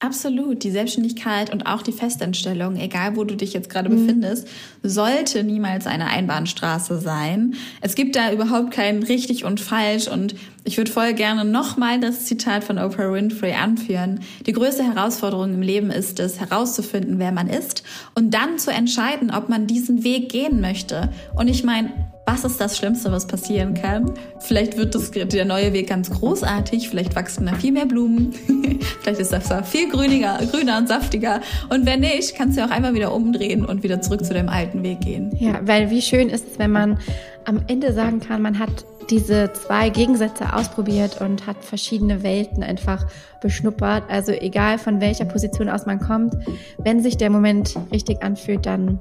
[0.00, 0.62] Absolut.
[0.62, 3.96] Die Selbstständigkeit und auch die Festanstellung, egal wo du dich jetzt gerade Mhm.
[4.06, 4.46] befindest,
[4.84, 7.56] sollte niemals eine Einbahnstraße sein.
[7.80, 12.26] Es gibt da überhaupt kein richtig und falsch und ich würde voll gerne nochmal das
[12.26, 14.20] Zitat von Oprah Winfrey anführen.
[14.46, 17.82] Die größte Herausforderung im Leben ist es, herauszufinden, wer man ist
[18.14, 21.12] und dann zu entscheiden, ob man diesen Weg gehen möchte.
[21.34, 21.90] Und ich meine,
[22.28, 24.12] was ist das Schlimmste, was passieren kann?
[24.40, 28.32] Vielleicht wird das, der neue Weg ganz großartig, vielleicht wachsen da viel mehr Blumen,
[29.00, 31.40] vielleicht ist das da viel grüniger, grüner und saftiger.
[31.70, 34.82] Und wenn nicht, kannst du auch einmal wieder umdrehen und wieder zurück zu deinem alten
[34.82, 35.34] Weg gehen.
[35.38, 36.98] Ja, weil wie schön ist es, wenn man
[37.46, 43.06] am Ende sagen kann, man hat diese zwei Gegensätze ausprobiert und hat verschiedene Welten einfach
[43.40, 44.04] beschnuppert.
[44.10, 46.34] Also egal von welcher Position aus man kommt,
[46.76, 48.98] wenn sich der Moment richtig anfühlt, dann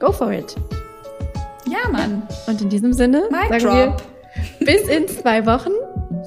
[0.00, 0.54] go for it.
[1.70, 2.22] Ja, Mann.
[2.46, 4.02] Und in diesem Sinne Mic sagen drop.
[4.58, 5.70] wir bis in zwei Wochen.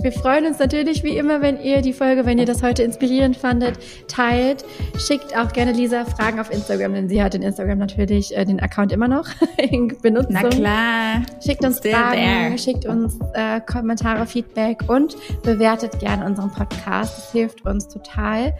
[0.01, 3.37] Wir freuen uns natürlich wie immer, wenn ihr die Folge, wenn ihr das heute inspirierend
[3.37, 3.77] fandet,
[4.07, 4.65] teilt.
[4.97, 8.59] Schickt auch gerne Lisa Fragen auf Instagram, denn sie hat in Instagram natürlich äh, den
[8.59, 9.27] Account immer noch
[9.57, 10.39] in Benutzung.
[10.41, 11.21] Na klar.
[11.45, 12.57] Schickt uns Still Fragen, there.
[12.57, 17.17] schickt uns äh, Kommentare, Feedback und bewertet gerne unseren Podcast.
[17.17, 18.53] Das hilft uns total,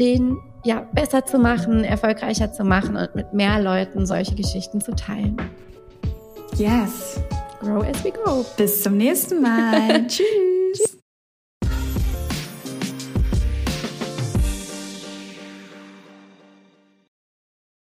[0.00, 4.94] den ja besser zu machen, erfolgreicher zu machen und mit mehr Leuten solche Geschichten zu
[4.96, 5.36] teilen.
[6.56, 7.20] Yes.
[7.60, 8.44] Grow as we go.
[8.56, 10.06] Bis zum nächsten Mal.
[10.08, 11.03] Tschüss.